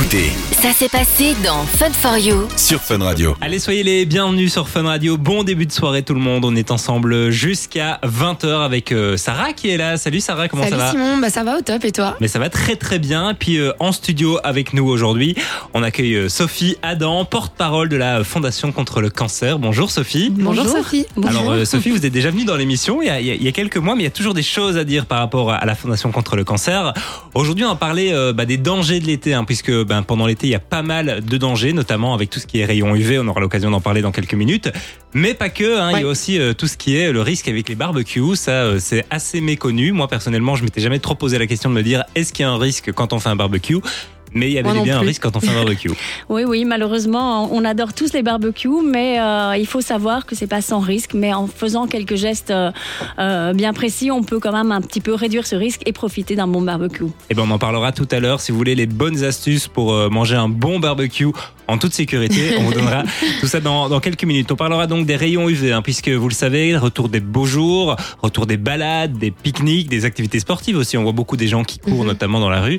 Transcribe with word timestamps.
écoutez 0.00 0.30
Ça 0.52 0.72
s'est 0.72 0.88
passé 0.88 1.34
dans 1.44 1.64
Fun 1.64 1.90
for 1.92 2.16
You. 2.16 2.48
sur 2.56 2.80
Fun 2.80 2.98
Radio. 2.98 3.36
Allez, 3.40 3.58
soyez 3.58 3.82
les 3.82 4.06
bienvenus 4.06 4.52
sur 4.52 4.68
Fun 4.68 4.82
Radio. 4.84 5.16
Bon 5.18 5.42
début 5.42 5.66
de 5.66 5.72
soirée 5.72 6.02
tout 6.02 6.14
le 6.14 6.20
monde. 6.20 6.44
On 6.44 6.54
est 6.56 6.70
ensemble 6.70 7.30
jusqu'à 7.30 7.98
20h 8.04 8.64
avec 8.64 8.92
euh, 8.92 9.16
Sarah 9.16 9.52
qui 9.52 9.68
est 9.70 9.76
là. 9.76 9.96
Salut 9.96 10.20
Sarah, 10.20 10.48
comment 10.48 10.62
Salut 10.62 10.76
ça 10.76 10.84
va 10.84 10.90
Simon, 10.92 11.18
bah 11.18 11.28
ça 11.30 11.44
va 11.44 11.58
au 11.58 11.60
top 11.60 11.84
et 11.84 11.92
toi 11.92 12.16
mais 12.20 12.28
ça 12.28 12.38
va 12.38 12.48
très 12.50 12.76
très 12.76 12.98
bien. 12.98 13.34
Puis 13.38 13.58
euh, 13.58 13.72
en 13.78 13.92
studio 13.92 14.38
avec 14.44 14.72
nous 14.74 14.86
aujourd'hui, 14.86 15.34
on 15.74 15.82
accueille 15.82 16.14
euh, 16.14 16.28
Sophie 16.28 16.76
Adam, 16.82 17.24
porte-parole 17.24 17.88
de 17.88 17.96
la 17.96 18.22
Fondation 18.24 18.72
contre 18.72 19.00
le 19.00 19.10
cancer. 19.10 19.58
Bonjour 19.58 19.90
Sophie. 19.90 20.30
Bonjour, 20.30 20.66
Sophie. 20.66 21.06
Alors 21.26 21.50
euh, 21.50 21.64
Sophie, 21.64 21.90
vous 21.90 22.04
êtes 22.06 22.12
déjà 22.12 22.30
venue 22.30 22.44
dans 22.44 22.56
l'émission 22.56 23.02
il, 23.02 23.06
y 23.06 23.10
a- 23.10 23.20
il 23.20 23.26
y 23.26 23.30
a- 23.30 23.34
il 23.34 23.42
y 23.42 23.48
a 23.48 23.52
quelques 23.52 23.76
mois, 23.78 23.94
mais 23.96 24.02
il 24.02 24.04
y 24.04 24.08
a 24.08 24.12
toujours 24.12 24.34
des 24.34 24.42
choses 24.42 24.76
à 24.76 24.84
dire 24.84 25.06
par 25.06 25.18
rapport 25.18 25.50
à 25.52 25.64
la 25.66 25.74
Fondation 25.74 26.10
contre 26.12 26.36
le 26.36 26.44
cancer. 26.44 26.92
Aujourd'hui, 27.34 27.64
on 27.64 27.68
va 27.70 27.74
parler 27.76 28.10
euh, 28.12 28.32
bah, 28.32 28.44
des 28.46 28.56
dangers 28.56 29.00
de 29.00 29.06
l'été, 29.06 29.34
hein, 29.34 29.44
puisque 29.44 29.70
ben, 29.90 30.04
pendant 30.04 30.24
l'été, 30.24 30.46
il 30.46 30.50
y 30.50 30.54
a 30.54 30.60
pas 30.60 30.82
mal 30.82 31.20
de 31.20 31.36
dangers, 31.36 31.72
notamment 31.72 32.14
avec 32.14 32.30
tout 32.30 32.38
ce 32.38 32.46
qui 32.46 32.60
est 32.60 32.64
rayons 32.64 32.94
UV. 32.94 33.18
On 33.18 33.26
aura 33.26 33.40
l'occasion 33.40 33.72
d'en 33.72 33.80
parler 33.80 34.02
dans 34.02 34.12
quelques 34.12 34.34
minutes. 34.34 34.70
Mais 35.14 35.34
pas 35.34 35.48
que, 35.48 35.80
hein, 35.80 35.90
il 35.96 36.02
y 36.02 36.04
a 36.04 36.06
aussi 36.06 36.38
euh, 36.38 36.54
tout 36.54 36.68
ce 36.68 36.76
qui 36.76 36.96
est 36.96 37.10
le 37.10 37.20
risque 37.20 37.48
avec 37.48 37.68
les 37.68 37.74
barbecues. 37.74 38.36
Ça, 38.36 38.52
euh, 38.52 38.78
c'est 38.78 39.04
assez 39.10 39.40
méconnu. 39.40 39.90
Moi, 39.90 40.06
personnellement, 40.06 40.54
je 40.54 40.62
m'étais 40.62 40.80
jamais 40.80 41.00
trop 41.00 41.16
posé 41.16 41.40
la 41.40 41.48
question 41.48 41.70
de 41.70 41.74
me 41.74 41.82
dire 41.82 42.04
est-ce 42.14 42.32
qu'il 42.32 42.44
y 42.44 42.46
a 42.46 42.52
un 42.52 42.56
risque 42.56 42.92
quand 42.92 43.12
on 43.12 43.18
fait 43.18 43.30
un 43.30 43.34
barbecue? 43.34 43.78
Mais 44.34 44.48
il 44.48 44.52
y 44.52 44.58
avait 44.58 44.80
bien 44.82 44.98
un 44.98 45.00
risque 45.00 45.22
quand 45.22 45.36
on 45.36 45.40
fait 45.40 45.50
un 45.50 45.54
barbecue. 45.54 45.90
Oui, 46.28 46.44
oui, 46.46 46.64
malheureusement, 46.64 47.48
on 47.52 47.64
adore 47.64 47.92
tous 47.92 48.12
les 48.12 48.22
barbecues, 48.22 48.68
mais 48.84 49.18
euh, 49.20 49.56
il 49.56 49.66
faut 49.66 49.80
savoir 49.80 50.26
que 50.26 50.34
c'est 50.36 50.46
pas 50.46 50.60
sans 50.62 50.78
risque. 50.80 51.14
Mais 51.14 51.32
en 51.34 51.46
faisant 51.46 51.86
quelques 51.86 52.14
gestes 52.14 52.50
euh, 52.50 52.70
euh, 53.18 53.52
bien 53.52 53.72
précis, 53.72 54.10
on 54.10 54.22
peut 54.22 54.38
quand 54.38 54.52
même 54.52 54.70
un 54.72 54.80
petit 54.80 55.00
peu 55.00 55.14
réduire 55.14 55.46
ce 55.46 55.56
risque 55.56 55.82
et 55.86 55.92
profiter 55.92 56.36
d'un 56.36 56.46
bon 56.46 56.62
barbecue. 56.62 57.04
Et 57.30 57.34
ben 57.34 57.44
on 57.46 57.50
en 57.50 57.58
parlera 57.58 57.92
tout 57.92 58.08
à 58.10 58.20
l'heure. 58.20 58.40
Si 58.40 58.52
vous 58.52 58.58
voulez 58.58 58.74
les 58.74 58.86
bonnes 58.86 59.24
astuces 59.24 59.66
pour 59.68 59.92
manger 60.10 60.36
un 60.36 60.48
bon 60.48 60.78
barbecue 60.78 61.26
en 61.66 61.78
toute 61.78 61.92
sécurité, 61.92 62.54
on 62.58 62.62
vous 62.64 62.74
donnera 62.74 63.02
tout 63.40 63.46
ça 63.46 63.60
dans, 63.60 63.88
dans 63.88 64.00
quelques 64.00 64.24
minutes. 64.24 64.50
On 64.52 64.56
parlera 64.56 64.86
donc 64.86 65.06
des 65.06 65.16
rayons 65.16 65.48
UV, 65.48 65.72
hein, 65.72 65.82
puisque 65.82 66.08
vous 66.08 66.28
le 66.28 66.34
savez, 66.34 66.76
retour 66.76 67.08
des 67.08 67.20
beaux 67.20 67.46
jours, 67.46 67.96
retour 68.22 68.46
des 68.46 68.56
balades, 68.56 69.18
des 69.18 69.30
pique-niques, 69.30 69.88
des 69.88 70.04
activités 70.04 70.40
sportives 70.40 70.76
aussi. 70.76 70.96
On 70.96 71.02
voit 71.02 71.12
beaucoup 71.12 71.36
des 71.36 71.48
gens 71.48 71.64
qui 71.64 71.78
courent, 71.78 72.02
Mhm. 72.02 72.06
notamment 72.08 72.40
dans 72.40 72.50
la 72.50 72.60
rue. 72.60 72.78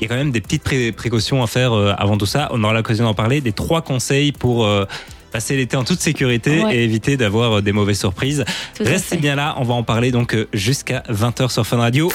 Il 0.00 0.04
y 0.04 0.06
a 0.06 0.08
quand 0.08 0.16
même 0.16 0.30
des 0.32 0.40
petites 0.40 0.62
pré- 0.62 0.92
précautions 0.92 1.42
à 1.42 1.46
faire 1.46 1.72
euh, 1.74 1.92
avant 1.96 2.18
tout 2.18 2.26
ça. 2.26 2.48
On 2.52 2.62
aura 2.64 2.74
l'occasion 2.74 3.04
d'en 3.04 3.14
parler. 3.14 3.40
Des 3.40 3.52
trois 3.52 3.80
conseils 3.82 4.32
pour 4.32 4.66
euh, 4.66 4.84
passer 5.32 5.56
l'été 5.56 5.76
en 5.76 5.84
toute 5.84 6.00
sécurité 6.00 6.62
Ouais. 6.64 6.76
et 6.76 6.84
éviter 6.84 7.16
d'avoir 7.16 7.58
euh, 7.58 7.60
des 7.62 7.72
mauvaises 7.72 7.98
surprises. 7.98 8.44
Tout 8.76 8.84
Restez 8.84 9.16
bien 9.16 9.34
là. 9.36 9.54
On 9.58 9.64
va 9.64 9.72
en 9.74 9.82
parler 9.82 10.10
donc 10.10 10.34
euh, 10.34 10.48
jusqu'à 10.52 11.02
20h 11.10 11.50
sur 11.50 11.66
Fun 11.66 11.78
Radio. 11.78 12.12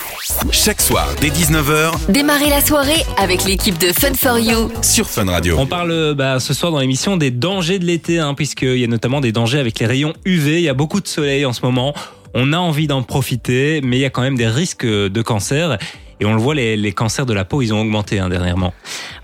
Chaque 0.51 0.79
soir, 0.81 1.07
dès 1.21 1.29
19h, 1.29 1.91
Démarrez 2.09 2.49
la 2.49 2.61
soirée 2.61 3.03
avec 3.17 3.45
l'équipe 3.45 3.79
de 3.79 3.87
Fun 3.87 4.13
for 4.13 4.37
You. 4.37 4.71
sur 4.83 5.07
Fun 5.09 5.25
Radio. 5.25 5.55
On 5.57 5.65
parle 5.65 6.13
bah, 6.13 6.39
ce 6.39 6.53
soir 6.53 6.71
dans 6.71 6.79
l'émission 6.79 7.17
des 7.17 7.31
dangers 7.31 7.79
de 7.79 7.85
l'été, 7.85 8.19
hein, 8.19 8.35
puisqu'il 8.35 8.77
y 8.77 8.83
a 8.83 8.87
notamment 8.87 9.21
des 9.21 9.31
dangers 9.31 9.59
avec 9.59 9.79
les 9.79 9.87
rayons 9.87 10.13
UV. 10.25 10.57
Il 10.57 10.63
y 10.63 10.69
a 10.69 10.73
beaucoup 10.75 11.01
de 11.01 11.07
soleil 11.07 11.45
en 11.45 11.53
ce 11.53 11.61
moment. 11.63 11.95
On 12.33 12.53
a 12.53 12.57
envie 12.57 12.87
d'en 12.87 13.01
profiter, 13.03 13.81
mais 13.83 13.97
il 13.97 14.01
y 14.01 14.05
a 14.05 14.09
quand 14.09 14.21
même 14.21 14.37
des 14.37 14.47
risques 14.47 14.85
de 14.85 15.21
cancer. 15.21 15.77
Et 16.21 16.25
on 16.25 16.33
le 16.33 16.39
voit, 16.39 16.53
les, 16.53 16.77
les 16.77 16.91
cancers 16.91 17.25
de 17.25 17.33
la 17.33 17.43
peau, 17.45 17.61
ils 17.63 17.73
ont 17.73 17.81
augmenté 17.81 18.19
hein, 18.19 18.29
dernièrement. 18.29 18.73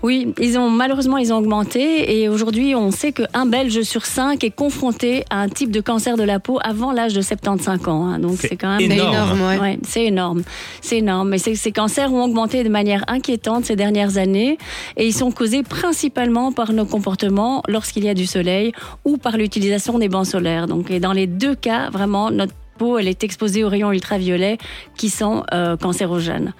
Oui, 0.02 0.34
ils 0.40 0.58
ont 0.58 0.68
malheureusement 0.68 1.16
ils 1.16 1.32
ont 1.32 1.36
augmenté 1.38 2.20
et 2.20 2.28
aujourd'hui 2.28 2.74
on 2.74 2.90
sait 2.90 3.12
qu'un 3.12 3.46
Belge 3.46 3.82
sur 3.82 4.04
cinq 4.04 4.42
est 4.44 4.50
confronté 4.50 5.24
à 5.30 5.40
un 5.40 5.48
type 5.48 5.70
de 5.70 5.80
cancer 5.80 6.16
de 6.16 6.22
la 6.24 6.38
peau 6.40 6.58
avant 6.62 6.92
l'âge 6.92 7.14
de 7.14 7.20
75 7.22 7.86
ans. 7.88 8.04
hein. 8.06 8.18
Donc 8.18 8.36
C'est 8.40 8.56
quand 8.56 8.76
même 8.78 8.90
énorme. 8.92 9.12
énorme, 9.14 9.40
ouais. 9.42 9.58
Ouais, 9.58 9.78
c'est 9.86 10.04
énorme. 10.06 10.42
C'est 10.80 10.98
énorme. 10.98 11.28
Mais 11.30 11.38
ces, 11.38 11.54
ces 11.54 11.72
cancers 11.72 12.12
ont 12.12 12.24
augmenté 12.24 12.64
de 12.64 12.68
manière 12.68 13.04
inquiétante 13.08 13.64
ces 13.64 13.76
dernières 13.76 14.18
années 14.18 14.58
et 14.96 15.06
ils 15.06 15.14
sont 15.14 15.30
causés 15.30 15.62
principalement 15.62 16.50
par 16.52 16.72
nos 16.72 16.84
comportements 16.84 17.62
lorsqu'il 17.68 18.04
y 18.04 18.08
a 18.08 18.14
du 18.14 18.26
soleil 18.26 18.72
ou 19.04 19.16
par 19.18 19.36
l'utilisation 19.36 19.98
des 19.98 20.08
bancs 20.08 20.26
solaires. 20.26 20.66
Donc, 20.66 20.90
et 20.90 20.98
dans 21.00 21.12
les 21.12 21.26
deux 21.28 21.54
cas, 21.54 21.90
vraiment, 21.90 22.30
notre 22.30 22.54
elle 22.98 23.08
est 23.08 23.24
exposée 23.24 23.64
aux 23.64 23.68
rayons 23.68 23.92
ultraviolets 23.92 24.58
qui 24.96 25.10
sont 25.10 25.44
euh, 25.52 25.76
cancérogènes. 25.76 26.54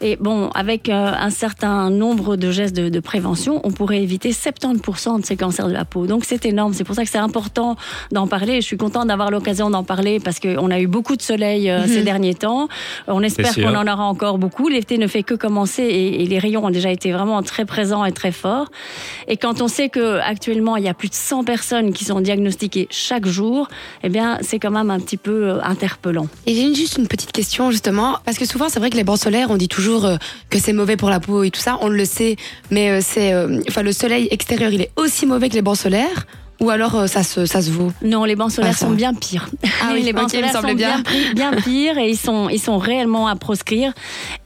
Et 0.00 0.16
bon, 0.16 0.50
avec 0.54 0.88
euh, 0.88 1.12
un 1.18 1.30
certain 1.30 1.90
nombre 1.90 2.36
de 2.36 2.50
gestes 2.50 2.76
de, 2.76 2.88
de 2.88 3.00
prévention, 3.00 3.60
on 3.64 3.70
pourrait 3.70 4.02
éviter 4.02 4.30
70% 4.30 5.20
de 5.20 5.26
ces 5.26 5.36
cancers 5.36 5.68
de 5.68 5.72
la 5.72 5.84
peau. 5.84 6.06
Donc 6.06 6.24
c'est 6.24 6.44
énorme. 6.44 6.72
C'est 6.74 6.84
pour 6.84 6.94
ça 6.94 7.04
que 7.04 7.10
c'est 7.10 7.18
important 7.18 7.76
d'en 8.12 8.26
parler. 8.26 8.60
Je 8.60 8.66
suis 8.66 8.76
contente 8.76 9.08
d'avoir 9.08 9.30
l'occasion 9.30 9.70
d'en 9.70 9.84
parler 9.84 10.20
parce 10.20 10.40
qu'on 10.40 10.70
a 10.70 10.80
eu 10.80 10.86
beaucoup 10.86 11.16
de 11.16 11.22
soleil 11.22 11.70
euh, 11.70 11.86
ces 11.86 12.02
derniers 12.02 12.34
temps. 12.34 12.68
On 13.08 13.22
espère 13.22 13.54
qu'on 13.54 13.74
en 13.74 13.86
aura 13.86 14.04
encore 14.04 14.38
beaucoup. 14.38 14.68
L'été 14.68 14.98
ne 14.98 15.06
fait 15.06 15.22
que 15.22 15.34
commencer 15.34 15.82
et, 15.82 16.22
et 16.22 16.26
les 16.26 16.38
rayons 16.38 16.64
ont 16.64 16.70
déjà 16.70 16.90
été 16.90 17.12
vraiment 17.12 17.42
très 17.42 17.64
présents 17.64 18.04
et 18.04 18.12
très 18.12 18.32
forts. 18.32 18.70
Et 19.28 19.36
quand 19.36 19.62
on 19.62 19.68
sait 19.68 19.88
que 19.88 20.18
actuellement 20.20 20.76
il 20.76 20.84
y 20.84 20.88
a 20.88 20.94
plus 20.94 21.08
de 21.08 21.14
100 21.14 21.44
personnes 21.44 21.92
qui 21.92 22.04
sont 22.04 22.20
diagnostiquées 22.20 22.88
chaque 22.90 23.26
jour, 23.26 23.68
eh 24.02 24.08
bien 24.08 24.38
c'est 24.40 24.58
quand 24.58 24.70
même 24.70 24.90
un 24.90 25.00
petit 25.00 25.16
peu 25.16 25.50
euh, 25.50 25.62
interpellant. 25.62 26.28
Et 26.46 26.54
j'ai 26.54 26.74
juste 26.74 26.98
une 26.98 27.08
petite 27.08 27.32
question 27.32 27.70
justement, 27.70 28.18
parce 28.24 28.38
que 28.38 28.44
souvent 28.44 28.68
c'est 28.68 28.78
vrai 28.78 28.90
que 28.90 28.96
les 28.96 29.04
bancs 29.04 29.18
solaires, 29.18 29.50
on 29.50 29.56
dit 29.56 29.68
toujours 29.68 29.85
euh, 29.88 30.16
que 30.50 30.58
c'est 30.58 30.72
mauvais 30.72 30.96
pour 30.96 31.10
la 31.10 31.20
peau 31.20 31.42
et 31.42 31.50
tout 31.50 31.60
ça, 31.60 31.78
on 31.80 31.88
le 31.88 32.04
sait, 32.04 32.36
mais 32.70 32.90
euh, 32.90 33.00
c'est, 33.02 33.32
euh, 33.32 33.60
enfin 33.68 33.82
le 33.82 33.92
soleil 33.92 34.28
extérieur, 34.30 34.72
il 34.72 34.82
est 34.82 34.90
aussi 34.96 35.26
mauvais 35.26 35.48
que 35.48 35.54
les 35.54 35.62
bancs 35.62 35.76
solaires, 35.76 36.26
ou 36.60 36.70
alors 36.70 36.94
euh, 36.94 37.06
ça 37.06 37.22
se, 37.22 37.44
ça 37.46 37.60
se 37.62 37.70
vaut. 37.70 37.92
Non, 38.02 38.24
les 38.24 38.34
bancs 38.36 38.50
solaires 38.50 38.72
Ah, 38.74 38.78
sont 38.86 38.90
bien 38.90 39.12
pires. 39.14 39.48
Ah 39.82 39.90
oui, 39.92 40.02
les 40.04 40.12
bancs 40.12 40.24
ok, 40.24 40.32
il 40.34 40.42
me 40.42 40.46
solaires 40.48 40.62
sont 40.70 40.74
bien. 40.74 41.02
bien, 41.34 41.50
pires 41.64 41.98
et 41.98 42.08
ils 42.10 42.16
sont, 42.16 42.48
ils 42.48 42.58
sont 42.60 42.78
réellement 42.78 43.28
à 43.28 43.36
proscrire. 43.36 43.92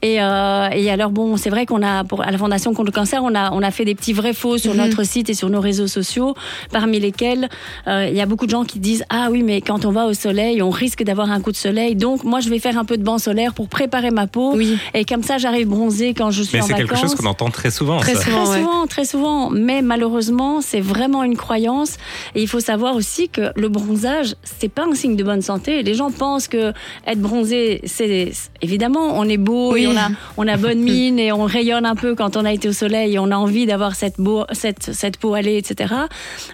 Et, 0.01 0.21
euh, 0.21 0.67
et 0.73 0.89
alors 0.91 1.11
bon, 1.11 1.37
c'est 1.37 1.49
vrai 1.49 1.65
qu'on 1.65 1.81
a 1.83 2.03
pour 2.03 2.21
à 2.21 2.31
la 2.31 2.37
Fondation 2.37 2.73
contre 2.73 2.87
le 2.87 2.91
cancer, 2.91 3.23
on 3.23 3.33
a 3.35 3.51
on 3.51 3.61
a 3.63 3.71
fait 3.71 3.85
des 3.85 3.95
petits 3.95 4.13
vrais 4.13 4.33
faux 4.33 4.57
sur 4.57 4.73
Mhm. 4.73 4.81
notre 4.81 5.03
site 5.03 5.29
et 5.29 5.33
sur 5.33 5.49
nos 5.49 5.61
réseaux 5.61 5.87
sociaux, 5.87 6.35
parmi 6.71 6.99
lesquels 6.99 7.49
euh, 7.87 8.07
il 8.09 8.15
y 8.15 8.21
a 8.21 8.25
beaucoup 8.25 8.45
de 8.45 8.51
gens 8.51 8.63
qui 8.65 8.79
disent 8.79 9.03
ah 9.09 9.27
oui 9.31 9.43
mais 9.43 9.61
quand 9.61 9.85
on 9.85 9.91
va 9.91 10.05
au 10.05 10.13
soleil, 10.13 10.61
on 10.61 10.69
risque 10.69 11.03
d'avoir 11.03 11.29
un 11.31 11.39
coup 11.41 11.51
de 11.51 11.57
soleil, 11.57 11.95
donc 11.95 12.23
moi 12.23 12.39
je 12.39 12.49
vais 12.49 12.59
faire 12.59 12.77
un 12.77 12.85
peu 12.85 12.97
de 12.97 13.03
banc 13.03 13.17
solaire 13.19 13.53
pour 13.53 13.67
préparer 13.69 14.11
ma 14.11 14.27
peau 14.27 14.53
Oui. 14.55 14.77
et 14.93 15.05
comme 15.05 15.23
ça 15.23 15.37
j'arrive 15.37 15.67
bronzée 15.67 16.13
quand 16.13 16.31
je 16.31 16.43
suis 16.43 16.57
Mais 16.57 16.63
en 16.63 16.67
c'est 16.67 16.73
quelque 16.73 16.89
vacances. 16.93 17.11
chose 17.11 17.15
qu'on 17.15 17.27
entend 17.29 17.49
très 17.49 17.71
souvent. 17.71 17.97
Très 17.99 18.15
ça. 18.15 18.21
souvent. 18.23 18.43
Très 18.45 18.51
ouais. 18.53 18.59
souvent, 18.59 18.87
très 18.87 19.05
souvent. 19.05 19.49
Mais 19.49 19.81
malheureusement, 19.81 20.61
c'est 20.61 20.79
vraiment 20.81 21.23
une 21.23 21.37
croyance. 21.37 21.97
Et 22.35 22.41
il 22.41 22.47
faut 22.47 22.59
savoir 22.59 22.95
aussi 22.95 23.29
que 23.29 23.51
le 23.55 23.69
bronzage, 23.69 24.35
c'est 24.43 24.69
pas 24.69 24.85
un 24.85 24.93
signe 24.95 25.15
de 25.15 25.23
bonne 25.23 25.41
santé. 25.41 25.83
Les 25.83 25.93
gens 25.93 26.11
pensent 26.11 26.47
que 26.47 26.73
être 27.07 27.19
bronzé, 27.19 27.81
c'est 27.85 28.31
évidemment, 28.61 29.17
on 29.19 29.27
est 29.27 29.37
beau 29.37 29.73
Oui. 29.73 29.83
et 29.83 29.87
on 29.87 29.97
a, 29.97 30.09
on 30.37 30.47
a 30.47 30.57
bonne 30.57 30.79
mine 30.79 31.19
et 31.19 31.31
on 31.31 31.43
rayonne 31.45 31.85
un 31.85 31.95
peu 31.95 32.15
quand 32.15 32.37
on 32.37 32.45
a 32.45 32.53
été 32.53 32.67
au 32.69 32.73
soleil 32.73 33.13
et 33.15 33.19
on 33.19 33.31
a 33.31 33.35
envie 33.35 33.65
d'avoir 33.65 33.95
cette, 33.95 34.19
beau, 34.19 34.45
cette, 34.51 34.93
cette 34.93 35.17
peau 35.17 35.33
allée, 35.33 35.57
etc. 35.57 35.93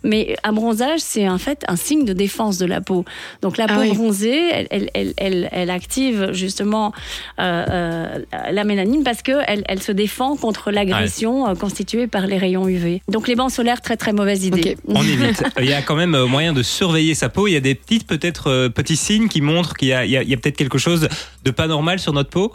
Mais 0.03 0.35
un 0.43 0.53
bronzage, 0.53 0.99
c'est 0.99 1.27
en 1.29 1.37
fait 1.37 1.63
un 1.67 1.75
signe 1.75 2.05
de 2.05 2.13
défense 2.13 2.57
de 2.57 2.65
la 2.65 2.81
peau. 2.81 3.05
Donc 3.41 3.57
la 3.57 3.65
Ah 3.69 3.75
peau 3.75 3.81
oui. 3.81 3.93
bronzée, 3.93 4.41
elle, 4.51 4.67
elle, 4.71 4.89
elle, 4.93 5.13
elle, 5.17 5.49
elle 5.51 5.69
active 5.69 6.29
justement 6.33 6.93
euh, 7.39 7.65
euh, 7.69 8.19
la 8.51 8.63
mélanine 8.63 9.03
parce 9.03 9.21
que 9.21 9.31
elle, 9.47 9.63
elle 9.67 9.81
se 9.81 9.91
défend 9.91 10.35
contre 10.35 10.71
l'agression 10.71 11.47
euh, 11.47 11.55
constituée 11.55 12.07
par 12.07 12.27
les 12.27 12.37
rayons 12.37 12.67
UV. 12.67 13.01
Donc 13.09 13.27
les 13.27 13.35
bancs 13.35 13.51
solaires, 13.51 13.81
très 13.81 13.97
très 13.97 14.13
mauvaise 14.13 14.45
idée. 14.45 14.77
Ok. 14.87 14.95
On 14.95 15.01
évite. 15.03 15.36
Il 15.59 15.65
y 15.65 15.73
a 15.73 15.81
quand 15.81 15.95
même 15.95 16.15
euh, 16.15 16.25
moyen 16.27 16.53
de 16.53 16.63
surveiller 16.63 17.13
sa 17.15 17.29
peau. 17.29 17.47
Il 17.47 17.51
y 17.51 17.55
a 17.55 17.59
des 17.59 17.75
petites, 17.75 18.07
peut-être, 18.07 18.47
euh, 18.49 18.69
petits 18.69 18.97
signes 18.97 19.27
qui 19.27 19.41
montrent 19.41 19.73
qu'il 19.75 19.87
y 19.89 19.93
a, 19.93 19.99
a- 19.99 20.21
a 20.21 20.37
peut-être 20.37 20.57
quelque 20.57 20.77
chose 20.77 21.07
de 21.43 21.51
pas 21.51 21.67
normal 21.67 21.99
sur 21.99 22.13
notre 22.13 22.29
peau. 22.29 22.53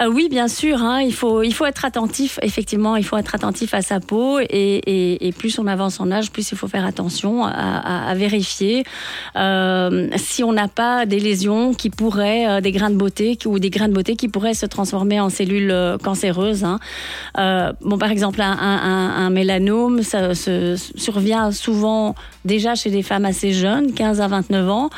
Euh, 0.00 0.06
oui, 0.06 0.28
bien 0.30 0.48
sûr. 0.48 0.82
hein, 0.82 1.00
il 1.00 1.12
faut 1.12 1.42
il 1.42 1.52
faut 1.52 1.66
être 1.66 1.84
attentif. 1.84 2.38
Effectivement, 2.42 2.96
il 2.96 3.04
faut 3.04 3.16
être 3.16 3.34
attentif 3.34 3.74
à 3.74 3.82
sa 3.82 4.00
peau 4.00 4.38
et, 4.40 5.32
plus 5.38 5.58
on 5.58 5.66
avance 5.66 6.00
en 6.00 6.10
âge, 6.10 6.30
plus 6.30 6.50
il 6.50 6.56
faut 6.58 6.68
faire 6.68 6.84
attention 6.84 7.44
à, 7.44 8.12
vérifier 8.14 8.84
euh, 9.36 10.08
si 10.16 10.42
on 10.42 10.52
n'a 10.52 10.68
pas 10.68 11.06
des 11.06 11.20
lésions 11.20 11.74
qui 11.74 11.90
pourraient 11.90 12.48
euh, 12.48 12.60
des 12.60 12.72
grains 12.72 12.90
de 12.90 12.96
beauté 12.96 13.38
ou 13.46 13.58
des 13.58 13.70
grains 13.70 13.88
de 13.88 13.92
beauté 13.92 14.16
qui 14.16 14.28
pourraient 14.28 14.54
se 14.54 14.66
transformer 14.66 15.20
en 15.20 15.28
cellules 15.28 15.70
euh, 15.70 15.98
cancéreuses. 15.98 16.64
hein. 16.64 16.78
Bon, 17.82 17.98
par 17.98 18.10
exemple, 18.10 18.40
un, 18.40 18.50
un, 18.52 19.30
mélanome, 19.30 20.02
ça 20.02 20.34
se 20.34 20.76
survient 20.96 21.52
souvent 21.52 22.14
déjà 22.44 22.74
chez 22.74 22.90
des 22.90 23.02
femmes 23.02 23.24
assez 23.24 23.52
jeunes, 23.52 23.92
15 23.92 24.20
à 24.20 24.26
29 24.28 24.70
ans, 24.70 24.90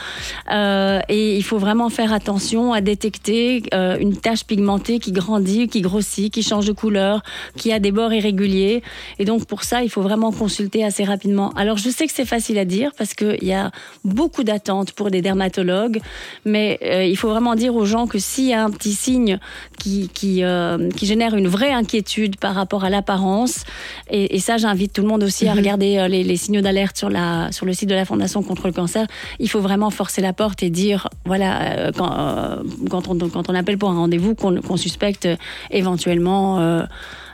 et 1.08 1.36
il 1.36 1.42
faut 1.42 1.58
vraiment 1.58 1.88
faire 1.88 2.12
attention 2.12 2.72
à 2.72 2.80
détecter 2.80 3.62
une 3.72 4.16
tache 4.16 4.44
pigmentée 4.44 4.89
qui 4.98 5.12
grandit, 5.12 5.69
qui 5.69 5.81
grossit, 5.81 6.32
qui 6.32 6.42
change 6.42 6.66
de 6.66 6.72
couleur, 6.72 7.22
qui 7.56 7.72
a 7.72 7.78
des 7.78 7.92
bords 7.92 8.12
irréguliers. 8.12 8.82
Et 9.19 9.25
donc 9.25 9.44
pour 9.46 9.62
ça, 9.64 9.82
il 9.82 9.90
faut 9.90 10.02
vraiment 10.02 10.32
consulter 10.32 10.84
assez 10.84 11.04
rapidement. 11.04 11.50
Alors 11.50 11.76
je 11.76 11.88
sais 11.90 12.06
que 12.06 12.12
c'est 12.12 12.25
facile 12.25 12.58
à 12.58 12.64
dire 12.64 12.90
parce 12.96 13.14
qu'il 13.14 13.44
y 13.44 13.52
a 13.52 13.70
beaucoup 14.04 14.44
d'attentes 14.44 14.92
pour 14.92 15.10
des 15.10 15.22
dermatologues, 15.22 16.00
mais 16.44 16.78
euh, 16.82 17.04
il 17.04 17.16
faut 17.16 17.28
vraiment 17.28 17.54
dire 17.54 17.75
aux 17.75 17.84
gens 17.84 18.06
que 18.06 18.19
s'il 18.19 18.46
y 18.46 18.54
a 18.54 18.64
un 18.64 18.70
petit 18.70 18.94
signe 18.94 19.38
qui, 19.78 20.08
qui, 20.12 20.42
euh, 20.42 20.88
qui 20.90 21.06
génère 21.06 21.34
une 21.34 21.48
vraie 21.48 21.72
inquiétude 21.72 22.37
par 22.37 22.54
rapport 22.54 22.84
à 22.84 22.90
l'apparence, 22.90 23.64
et, 24.10 24.34
et 24.34 24.40
ça 24.40 24.56
j'invite 24.56 24.92
tout 24.92 25.02
le 25.02 25.08
monde 25.08 25.22
aussi 25.22 25.46
à 25.46 25.54
regarder 25.54 25.98
euh, 25.98 26.08
les, 26.08 26.25
les 26.25 26.37
signaux 26.37 26.62
d'alerte 26.62 26.96
sur, 26.96 27.10
la, 27.10 27.52
sur 27.52 27.66
le 27.66 27.72
site 27.75 27.88
de 27.88 27.94
la 27.94 28.04
Fondation 28.04 28.42
contre 28.42 28.66
le 28.66 28.72
cancer, 28.72 29.06
il 29.38 29.48
faut 29.48 29.60
vraiment 29.60 29.90
forcer 29.90 30.20
la 30.20 30.32
porte 30.32 30.62
et 30.62 30.70
dire, 30.70 31.08
voilà, 31.25 31.92
quand, 31.96 32.12
euh, 32.19 32.56
quand, 32.88 33.08
on, 33.08 33.16
quand 33.28 33.50
on 33.50 33.54
appelle 33.54 33.78
pour 33.78 33.90
un 33.90 33.96
rendez-vous, 33.96 34.34
qu'on 34.34 34.60
qu'on 34.60 34.76
suspecte 34.80 35.26
euh, 35.26 35.36
éventuellement... 35.70 36.58
euh, 36.60 36.82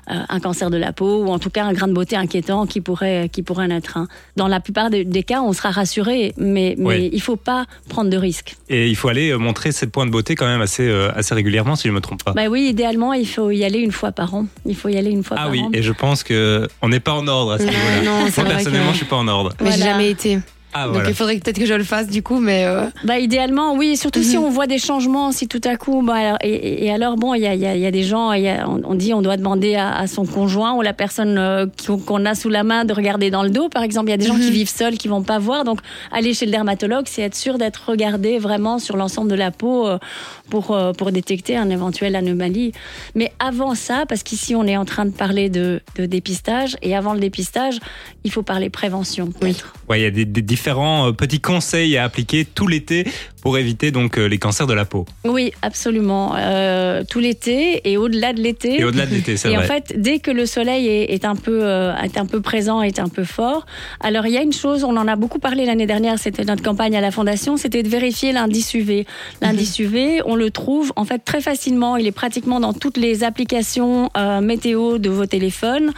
euh, 0.09 0.15
un 0.29 0.39
cancer 0.39 0.71
de 0.71 0.77
la 0.77 0.93
peau 0.93 1.25
ou 1.25 1.33
en 1.33 1.41
tout 1.41 1.51
cas 1.51 1.65
un 1.65 1.73
grain 1.73 1.89
de 1.89 1.93
beauté 1.93 2.15
inquiétant 2.15 2.65
qui 2.67 2.81
pourrait, 2.81 3.29
qui 3.33 3.43
pourrait 3.43 3.67
naître. 3.67 3.97
hein. 3.97 4.07
Dans 4.37 4.47
la 4.47 4.61
plupart 4.61 4.89
des, 4.89 5.05
des 5.05 5.25
cas, 5.25 5.41
on 5.43 5.53
sera 5.53 5.73
rassuré, 5.73 6.33
mais, 6.37 6.77
mais 6.79 6.87
Oui. 6.87 7.11
il 7.13 7.21
faut 7.21 7.35
pas 7.35 7.67
prendre 7.89 8.09
de 8.09 8.17
risques. 8.17 8.55
Et 8.69 8.87
il 8.87 8.95
faut 8.95 9.09
aller 9.09 9.35
montrer 9.37 9.73
cette 9.73 9.91
pointe 9.91 10.07
de 10.07 10.13
beauté 10.13 10.37
quand 10.37 10.47
même 10.47 10.61
assez, 10.61 10.87
euh, 10.87 11.11
assez 11.17 11.35
régulièrement, 11.35 11.75
si 11.75 11.89
je 11.89 11.89
ne 11.89 11.97
me 11.97 12.01
trompe 12.01 12.23
pas. 12.23 12.35
Bah 12.35 12.47
oui, 12.49 12.69
idéalement, 12.69 13.15
il 13.15 13.27
faut 13.27 13.51
y 13.51 13.65
aller 13.65 13.81
une 13.81 13.91
fois 13.91 14.13
par 14.13 14.33
an. 14.37 14.47
Il 14.65 14.77
faut 14.77 14.89
y 14.91 14.97
aller 14.97 15.11
une 15.11 15.25
fois 15.25 15.39
ah 15.41 15.43
par 15.47 15.51
oui, 15.51 15.61
an. 15.63 15.71
et 15.73 15.83
je 15.83 15.91
pense 15.93 16.23
que 16.23 16.69
on 16.83 16.89
n'est 16.89 17.01
pas 17.01 17.15
en 17.15 17.27
ordre 17.27 17.55
à 17.55 17.59
ce 17.59 17.65
niveau-là. 17.65 18.03
Moi, 18.05 18.45
personnellement, 18.45 18.87
que- 18.87 18.93
je 18.93 18.97
suis 18.99 19.07
pas 19.07 19.17
en 19.17 19.27
ordre. 19.27 19.55
Mais 19.61 19.73
j'ai 19.73 19.79
Voilà. 19.79 19.93
jamais 19.93 20.11
été. 20.13 20.39
Ah 20.79 20.85
Donc 20.85 20.95
voilà. 20.95 21.09
il 21.09 21.15
faudrait 21.15 21.37
peut-être 21.39 21.59
que 21.59 21.65
je 21.65 21.73
le 21.75 21.85
fasse 21.85 22.09
du 22.09 22.23
coup, 22.23 22.39
mais 22.39 22.65
euh, 22.67 22.85
Bah, 23.05 23.19
idéalement, 23.19 23.75
oui. 23.75 23.97
Surtout 23.97 24.23
si 24.23 24.37
Mhm. 24.37 24.45
on 24.45 24.51
voit 24.51 24.67
des 24.67 24.79
changements, 24.79 25.33
si 25.33 25.49
tout 25.49 25.61
à 25.65 25.77
coup, 25.77 26.03
bah, 26.03 26.15
alors- 26.15 26.39
et, 26.43 26.91
alors 26.91 27.17
bon, 27.17 27.33
il 27.35 27.41
y 27.43 27.47
a, 27.47 27.55
il 27.55 27.61
y 27.61 27.67
a- 27.67 27.75
il 27.75 27.81
y 27.81 27.87
a 27.87 27.91
des 27.91 28.03
gens, 28.03 28.33
il 28.33 28.43
y 28.43 28.49
a- 28.49 28.69
on, 28.69 28.83
on 28.85 28.95
dit, 28.95 29.15
on 29.15 29.23
doit 29.23 29.39
demander 29.39 29.75
à, 29.77 29.97
à 29.97 30.07
son 30.07 30.27
conjoint 30.27 30.75
ou 30.75 30.83
la 30.83 30.93
personne 30.93 31.37
euh, 31.39 31.67
qu'on 32.07 32.27
a 32.27 32.35
sous 32.35 32.51
la 32.51 32.63
main 32.63 32.85
de 32.85 32.93
regarder 32.93 33.31
dans 33.31 33.43
le 33.43 33.51
dos. 33.51 33.69
Par 33.71 33.83
exemple, 33.83 34.09
il 34.09 34.11
y 34.11 34.15
a 34.15 34.19
des 34.19 34.27
gens 34.27 34.35
qui 34.37 34.49
Mhm. 34.49 34.51
vivent 34.51 34.69
seuls, 34.69 34.99
qui 34.99 35.09
vont 35.09 35.23
pas 35.23 35.39
voir. 35.39 35.65
Donc, 35.65 35.81
aller 36.13 36.35
chez 36.35 36.45
le 36.45 36.53
dermatologue, 36.53 37.07
c'est 37.07 37.23
être 37.23 37.35
sûr 37.37 37.57
d'être 37.57 37.85
regardé 37.89 38.39
vraiment 38.39 38.79
sur 38.79 38.97
l'ensemble 38.99 39.31
de 39.31 39.37
la 39.37 39.51
peau 39.51 39.87
euh, 39.87 39.99
pour 40.49 40.71
euh, 40.71 40.93
pour 40.93 41.13
détecter 41.13 41.57
un 41.57 41.71
éventuel 41.71 42.17
anomalie. 42.17 42.73
Mais 43.15 43.33
avant 43.39 43.75
ça, 43.75 44.05
parce 44.09 44.23
qu'ici 44.23 44.55
on 44.55 44.65
est 44.65 44.77
en 44.77 44.85
train 44.85 45.05
de 45.07 45.11
parler 45.11 45.51
de, 45.51 45.81
de 45.97 46.07
dépistage, 46.07 46.77
et 46.83 46.95
avant 46.95 47.15
le 47.15 47.21
dépistage, 47.21 47.79
il 48.25 48.31
faut 48.31 48.43
parler 48.43 48.71
prévention. 48.71 49.31
peut-être. 49.31 49.75
Ouais, 49.89 50.01
il 50.01 50.03
y 50.03 50.07
a 50.07 50.11
des, 50.11 50.25
des 50.25 50.43
différents 50.43 51.09
euh, 51.09 51.13
petits 51.13 51.41
conseils 51.41 51.97
à 51.97 52.05
appliquer 52.05 52.45
tout 52.45 52.67
l'été 52.67 53.07
pour 53.47 53.59
éviter 53.59 53.93
donc 53.93 54.19
euh, 54.19 54.27
les 54.27 54.39
cancers 54.39 54.67
de 54.67 54.75
la 54.75 54.85
peau. 54.85 55.07
Oui, 55.25 55.53
absolument. 55.63 56.35
Euh, 56.37 57.05
tout 57.09 57.21
l'été 57.21 57.89
et 57.89 57.97
au-delà 57.97 58.33
de 58.33 58.41
l'été. 58.41 58.81
Et 58.81 58.85
au-delà 58.85 59.07
de 59.07 59.15
l'été, 59.15 59.37
c'est 59.37 59.53
Et 59.53 59.57
en 59.57 59.61
vrai. 59.61 59.69
fait, 59.69 59.95
dès 60.03 60.19
que 60.19 60.33
le 60.33 60.47
soleil 60.47 60.89
est, 60.89 61.15
est 61.15 61.25
un 61.25 61.37
peu 61.37 61.61
euh, 61.63 61.95
est 61.99 62.19
un 62.19 62.27
peu 62.27 62.41
présent, 62.41 62.83
est 62.83 62.99
un 62.99 63.09
peu 63.09 63.23
fort, 63.23 63.65
alors 64.01 64.27
il 64.27 64.33
y 64.33 64.37
a 64.37 64.43
une 64.43 64.53
chose, 64.53 64.83
on 64.83 64.97
en 64.97 65.07
a 65.07 65.15
beaucoup 65.15 65.39
parlé 65.39 65.65
l'année 65.65 65.87
dernière, 65.87 66.19
c'était 66.19 66.45
notre 66.45 66.65
campagne 66.65 66.97
à 66.97 67.01
la 67.01 67.13
fondation, 67.13 67.57
c'était 67.57 67.85
de 67.85 67.89
vérifier 67.89 68.33
l'indice 68.33 68.75
UV. 68.75 69.07
L'indice 69.41 69.79
UV, 69.79 70.23
on 70.25 70.35
le 70.35 70.51
trouve 70.51 70.93
en 70.97 71.05
fait 71.05 71.21
très 71.21 71.41
facilement. 71.41 71.97
Il 71.97 72.09
est 72.09 72.19
pratiquement 72.25 72.59
dans 72.59 72.73
toutes 72.73 72.97
les 72.97 73.23
applications 73.23 74.11
euh, 74.17 74.41
météo 74.41 74.99
de 74.99 75.09
vos 75.09 75.27
téléphones, 75.27 75.93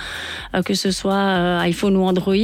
euh, 0.54 0.60
que 0.60 0.74
ce 0.74 0.90
soit 0.90 1.14
euh, 1.14 1.60
iPhone 1.60 1.96
ou 1.96 2.02
Android. 2.02 2.34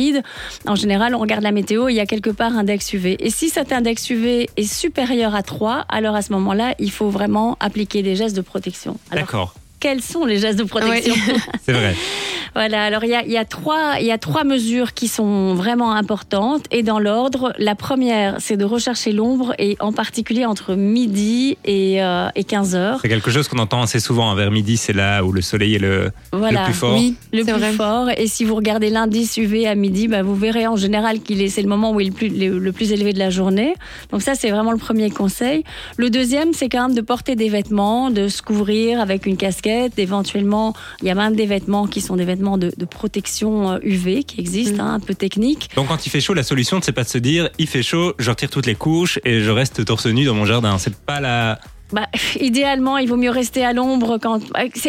En 0.66 0.76
général, 0.76 1.14
on 1.14 1.18
regarde 1.18 1.42
la 1.42 1.52
météo, 1.52 1.90
il 1.90 1.94
y 1.94 2.00
a 2.00 2.06
quelque 2.06 2.30
part 2.30 2.52
un 2.52 2.60
index 2.60 2.94
UV. 2.94 3.18
Et 3.20 3.28
si 3.28 3.50
cet 3.50 3.70
index 3.70 4.08
UV 4.08 4.48
est 4.56 4.62
supérieur 4.94 5.34
à 5.34 5.42
3, 5.42 5.86
alors 5.88 6.14
à 6.14 6.22
ce 6.22 6.32
moment-là, 6.34 6.76
il 6.78 6.92
faut 6.92 7.08
vraiment 7.10 7.56
appliquer 7.58 8.02
des 8.04 8.14
gestes 8.14 8.36
de 8.36 8.42
protection. 8.42 8.96
D'accord, 9.10 9.54
quels 9.84 10.00
sont 10.00 10.24
les 10.24 10.38
gestes 10.38 10.58
de 10.58 10.64
protection 10.64 11.14
c'est 11.66 11.72
vrai. 11.74 11.94
Voilà, 12.54 12.84
alors 12.84 13.02
il 13.04 13.10
y 13.10 13.14
a, 13.14 13.22
il 13.24 13.32
y, 13.32 13.36
a 13.36 13.44
trois- 13.44 13.96
il 14.00 14.06
y 14.06 14.12
a 14.12 14.16
trois 14.18 14.44
mesures 14.44 14.94
qui 14.94 15.08
sont 15.08 15.54
vraiment 15.54 15.92
importantes 15.92 16.64
et 16.70 16.82
dans 16.84 16.98
l'ordre. 17.00 17.52
La 17.58 17.74
première, 17.74 18.36
c'est 18.38 18.56
de 18.56 18.64
rechercher 18.64 19.10
l'ombre 19.12 19.54
et 19.58 19.76
en 19.80 19.92
particulier 19.92 20.46
entre 20.46 20.74
midi 20.76 21.58
et, 21.64 22.00
euh, 22.02 22.28
et 22.36 22.44
15 22.44 22.76
heures. 22.76 22.98
C'est 23.02 23.08
quelque 23.08 23.30
chose 23.32 23.48
qu'on 23.48 23.58
entend 23.58 23.82
assez 23.82 23.98
souvent. 24.00 24.30
hein. 24.30 24.36
Vers 24.36 24.52
midi, 24.52 24.76
c'est 24.76 24.92
là 24.92 25.22
où 25.24 25.32
le 25.32 25.42
soleil 25.42 25.74
est 25.74 25.78
le, 25.80 26.12
Voilà. 26.32 26.60
le 26.60 26.64
plus 26.66 26.74
fort. 26.74 26.94
oui, 26.94 27.16
Le 27.32 27.42
plus 27.42 27.52
vrai. 27.52 27.72
fort. 27.72 28.08
Et 28.16 28.28
si 28.28 28.44
vous 28.44 28.54
regardez 28.54 28.88
l'indice 28.88 29.36
UV 29.36 29.66
à 29.66 29.74
midi, 29.74 30.06
bah, 30.08 30.22
vous 30.22 30.36
verrez 30.36 30.66
en 30.68 30.76
général 30.76 31.20
qu'il 31.20 31.42
est, 31.42 31.48
c'est 31.48 31.62
le 31.62 31.68
moment 31.68 31.90
où 31.90 32.00
il 32.00 32.06
est 32.06 32.10
le 32.10 32.14
plus, 32.14 32.28
le, 32.28 32.58
le 32.58 32.72
plus 32.72 32.92
élevé 32.92 33.12
de 33.12 33.18
la 33.18 33.30
journée. 33.30 33.74
Donc 34.12 34.22
ça, 34.22 34.34
c'est 34.36 34.50
vraiment 34.50 34.72
le 34.72 34.78
premier 34.78 35.10
conseil. 35.10 35.64
Le 35.96 36.08
deuxième, 36.08 36.52
c'est 36.52 36.68
quand 36.68 36.86
même 36.86 36.96
de 36.96 37.02
porter 37.02 37.34
des 37.34 37.48
vêtements, 37.48 38.10
de 38.10 38.28
se 38.28 38.42
couvrir 38.42 39.00
avec 39.00 39.26
une 39.26 39.36
casquette. 39.36 39.73
Éventuellement, 39.96 40.74
il 41.02 41.08
y 41.08 41.10
a 41.10 41.14
même 41.14 41.36
des 41.36 41.46
vêtements 41.46 41.86
qui 41.86 42.00
sont 42.00 42.16
des 42.16 42.24
vêtements 42.24 42.58
de, 42.58 42.72
de 42.76 42.84
protection 42.84 43.72
euh, 43.72 43.78
UV 43.82 44.24
qui 44.24 44.40
existent, 44.40 44.82
hein, 44.82 44.94
un 44.94 45.00
peu 45.00 45.14
techniques. 45.14 45.70
Donc 45.76 45.88
quand 45.88 46.06
il 46.06 46.10
fait 46.10 46.20
chaud, 46.20 46.34
la 46.34 46.42
solution, 46.42 46.80
c'est 46.82 46.92
pas 46.92 47.04
de 47.04 47.08
se 47.08 47.18
dire 47.18 47.50
il 47.58 47.66
fait 47.66 47.82
chaud, 47.82 48.14
je 48.18 48.30
retire 48.30 48.50
toutes 48.50 48.66
les 48.66 48.74
couches 48.74 49.18
et 49.24 49.40
je 49.40 49.50
reste 49.50 49.84
torse 49.84 50.06
nu 50.06 50.24
dans 50.24 50.34
mon 50.34 50.44
jardin. 50.44 50.78
C'est 50.78 50.94
pas 50.94 51.20
la. 51.20 51.58
Bah, 51.94 52.08
idéalement, 52.40 52.98
il 52.98 53.08
vaut 53.08 53.16
mieux 53.16 53.30
rester 53.30 53.64
à 53.64 53.72
l'ombre 53.72 54.18
quand. 54.18 54.40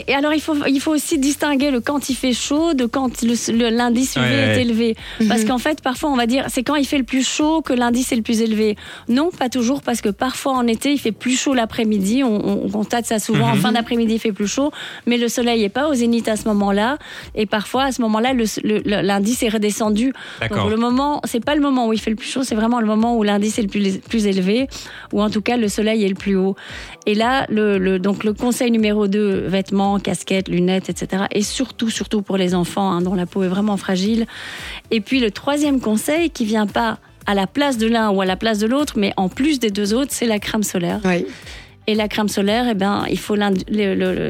Et 0.08 0.14
alors, 0.16 0.34
il 0.34 0.42
faut, 0.42 0.56
il 0.68 0.80
faut 0.82 0.92
aussi 0.92 1.20
distinguer 1.20 1.70
le 1.70 1.80
quand 1.80 2.10
il 2.10 2.16
fait 2.16 2.34
chaud 2.34 2.74
de 2.74 2.86
quand 2.88 3.22
l'indice 3.22 4.16
UV 4.16 4.22
Ouais, 4.26 4.32
est 4.32 4.56
ouais. 4.56 4.62
élevé. 4.62 4.96
Parce 5.28 5.42
Mhm. 5.42 5.48
qu'en 5.50 5.58
fait, 5.60 5.82
parfois, 5.82 6.10
on 6.10 6.16
va 6.16 6.26
dire 6.26 6.46
c'est 6.50 6.64
quand 6.64 6.76
il 6.76 6.86
fait 6.86 6.98
le 6.98 7.04
plus 7.04 7.24
chaud 7.28 7.62
que 7.62 7.74
l'indice 7.74 8.12
est 8.12 8.16
le 8.16 8.24
plus 8.24 8.42
élevé. 8.42 8.76
Non, 9.08 9.30
pas 9.30 9.50
toujours, 9.50 9.82
parce 9.84 10.02
que 10.02 10.10
parfois 10.10 10.54
en 10.54 10.66
été, 10.66 10.92
il 10.94 10.98
fait 10.98 11.12
plus 11.12 11.40
chaud 11.40 11.54
l'après-midi. 11.54 12.24
On, 12.24 12.36
on- 12.44 12.66
on 12.66 12.70
constate 12.70 13.06
ça 13.06 13.20
souvent. 13.20 13.50
En 13.50 13.56
Mhm. 13.56 13.62
fin 13.62 13.72
d'après-midi, 13.74 14.16
il 14.16 14.20
fait 14.20 14.32
plus 14.32 14.48
chaud, 14.48 14.72
mais 15.06 15.18
le 15.18 15.28
soleil 15.28 15.62
n'est 15.62 15.70
pas 15.70 15.88
au 15.88 15.94
zénith 15.94 16.28
à 16.28 16.36
ce 16.38 16.48
moment-là. 16.48 16.98
Et 17.36 17.46
parfois, 17.46 17.84
à 17.84 17.92
ce 17.92 18.02
moment-là, 18.02 18.34
l'indice 18.86 19.44
est 19.44 19.50
redescendu. 19.50 20.12
D'accord. 20.42 20.58
Donc 20.64 20.70
le 20.72 20.78
moment, 20.78 21.22
c'est 21.26 21.44
pas 21.44 21.56
le 21.56 21.62
moment 21.62 21.88
où 21.88 21.94
il 21.94 22.00
fait 22.00 22.10
le 22.10 22.16
plus 22.16 22.30
chaud, 22.30 22.44
c'est 22.44 22.56
vraiment 22.56 22.80
le 22.80 22.88
moment 22.88 23.16
où 23.16 23.24
l'indice 23.24 23.60
est 23.60 23.64
le 23.64 23.68
plus, 23.68 24.00
plus 24.00 24.26
élevé, 24.26 24.68
ou 25.14 25.22
en 25.22 25.30
tout 25.30 25.42
cas 25.42 25.58
le 25.58 25.68
soleil 25.68 26.04
est 26.04 26.08
le 26.10 26.16
plus 26.16 26.36
haut. 26.36 26.56
Et 27.08 27.14
là, 27.14 27.46
le, 27.50 27.78
le- 27.78 28.00
donc 28.00 28.24
le 28.24 28.34
conseil 28.34 28.72
numéro 28.72 29.08
2, 29.08 29.46
vêtements, 29.48 30.00
casquettes, 30.00 30.48
lunettes, 30.48 30.90
etc. 30.90 31.26
Et 31.32 31.42
surtout, 31.44 31.90
surtout 31.90 32.22
pour 32.22 32.38
les 32.38 32.56
enfants 32.56 32.92
hein, 32.92 33.02
dont 33.02 33.14
la 33.16 33.26
peau 33.26 33.44
est 33.44 33.48
vraiment 33.48 33.78
fragile. 33.78 34.26
Et 34.92 35.02
puis 35.02 35.20
le 35.20 35.30
troisième 35.32 35.80
conseil 35.80 36.30
qui 36.32 36.46
vient 36.46 36.68
pas 36.68 36.98
à 37.28 37.34
la 37.36 37.48
place 37.48 37.78
de 37.78 37.88
l'un 37.88 38.10
ou 38.12 38.22
à 38.22 38.26
la 38.26 38.36
place 38.36 38.60
de 38.60 38.68
l'autre, 38.68 38.94
mais 38.98 39.14
en 39.18 39.30
plus 39.30 39.60
des 39.60 39.70
deux 39.72 39.94
autres, 39.94 40.12
c'est 40.14 40.28
la 40.28 40.40
crème 40.40 40.64
solaire. 40.64 41.00
Oui. 41.06 41.26
Et 41.88 41.94
la 41.94 42.08
crème 42.08 42.28
solaire, 42.30 42.66
eh 42.70 42.74
ben, 42.74 43.06
il 43.12 43.20
faut 43.20 43.36